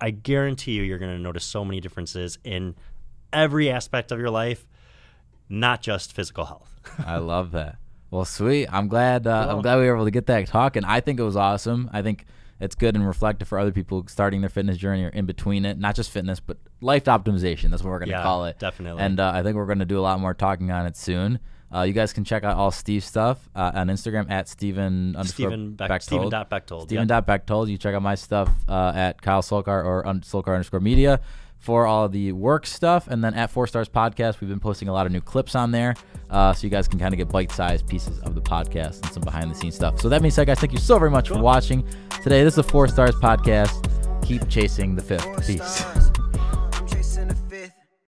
I 0.00 0.10
guarantee 0.10 0.72
you, 0.72 0.82
you're 0.82 0.98
going 0.98 1.16
to 1.16 1.22
notice 1.22 1.44
so 1.44 1.64
many 1.64 1.80
differences 1.80 2.38
in 2.42 2.74
every 3.32 3.70
aspect 3.70 4.10
of 4.10 4.18
your 4.18 4.30
life, 4.30 4.66
not 5.48 5.80
just 5.80 6.12
physical 6.12 6.44
health. 6.46 6.80
I 7.06 7.18
love 7.18 7.52
that. 7.52 7.76
Well, 8.10 8.24
sweet. 8.24 8.66
I'm 8.70 8.88
glad. 8.88 9.26
Uh, 9.28 9.46
I'm 9.48 9.62
glad 9.62 9.76
we 9.78 9.86
were 9.86 9.94
able 9.94 10.04
to 10.06 10.10
get 10.10 10.26
that 10.26 10.46
talking. 10.48 10.84
I 10.84 11.00
think 11.00 11.20
it 11.20 11.22
was 11.22 11.36
awesome. 11.36 11.88
I 11.92 12.02
think 12.02 12.26
it's 12.62 12.74
good 12.74 12.94
and 12.94 13.06
reflective 13.06 13.48
for 13.48 13.58
other 13.58 13.72
people 13.72 14.04
starting 14.08 14.40
their 14.40 14.48
fitness 14.50 14.76
journey 14.78 15.04
or 15.04 15.08
in 15.08 15.26
between 15.26 15.64
it. 15.66 15.78
Not 15.78 15.94
just 15.96 16.10
fitness, 16.10 16.40
but 16.40 16.56
life 16.80 17.04
optimization. 17.04 17.70
That's 17.70 17.82
what 17.82 17.90
we're 17.90 17.98
going 17.98 18.08
to 18.10 18.14
Yeah, 18.16 18.22
call 18.22 18.44
it. 18.46 18.58
definitely. 18.58 19.02
And 19.02 19.18
uh, 19.20 19.32
I 19.34 19.42
think 19.42 19.56
we're 19.56 19.66
going 19.66 19.80
to 19.80 19.84
do 19.84 19.98
a 19.98 20.00
lot 20.00 20.18
more 20.20 20.32
talking 20.32 20.70
on 20.70 20.86
it 20.86 20.96
soon. 20.96 21.38
Uh, 21.74 21.82
you 21.82 21.92
guys 21.94 22.12
can 22.12 22.22
check 22.22 22.44
out 22.44 22.56
all 22.56 22.70
Steve's 22.70 23.06
stuff 23.06 23.48
uh, 23.54 23.72
on 23.74 23.88
Instagram 23.88 24.30
at 24.30 24.46
Steven 24.46 25.16
underscore 25.16 25.48
Stephen 25.48 25.72
Beck- 25.72 25.88
Bechtold. 25.88 26.02
Stephen 26.02 26.28
dot 26.28 26.50
Bechtold, 26.50 26.82
Stephen 26.82 27.08
yep. 27.08 27.08
dot 27.08 27.26
Bechtold. 27.26 27.68
You 27.70 27.78
check 27.78 27.94
out 27.94 28.02
my 28.02 28.14
stuff 28.14 28.50
uh, 28.68 28.92
at 28.94 29.22
Kyle 29.22 29.40
Solkar 29.42 29.82
or 29.82 30.06
un- 30.06 30.20
Solkar 30.20 30.52
underscore 30.52 30.80
media 30.80 31.20
for 31.62 31.86
all 31.86 32.08
the 32.08 32.32
work 32.32 32.66
stuff. 32.66 33.06
And 33.06 33.22
then 33.22 33.34
at 33.34 33.48
Four 33.50 33.68
Stars 33.68 33.88
Podcast, 33.88 34.40
we've 34.40 34.50
been 34.50 34.60
posting 34.60 34.88
a 34.88 34.92
lot 34.92 35.06
of 35.06 35.12
new 35.12 35.20
clips 35.20 35.54
on 35.54 35.70
there. 35.70 35.94
Uh, 36.28 36.52
so 36.52 36.64
you 36.64 36.70
guys 36.70 36.88
can 36.88 36.98
kind 36.98 37.14
of 37.14 37.18
get 37.18 37.28
bite 37.28 37.52
sized 37.52 37.86
pieces 37.86 38.18
of 38.20 38.34
the 38.34 38.40
podcast 38.40 39.02
and 39.02 39.12
some 39.12 39.22
behind 39.22 39.50
the 39.50 39.54
scenes 39.54 39.76
stuff. 39.76 40.00
So 40.00 40.08
that 40.08 40.20
being 40.20 40.32
said, 40.32 40.48
guys, 40.48 40.58
thank 40.58 40.72
you 40.72 40.78
so 40.78 40.98
very 40.98 41.10
much 41.10 41.28
for 41.28 41.38
watching 41.38 41.86
today. 42.22 42.42
This 42.42 42.54
is 42.54 42.58
a 42.58 42.62
Four 42.64 42.88
Stars 42.88 43.14
Podcast. 43.14 43.88
Keep 44.26 44.48
chasing 44.48 44.96
the 44.96 45.02
fifth. 45.02 45.46
Peace. 45.46 46.21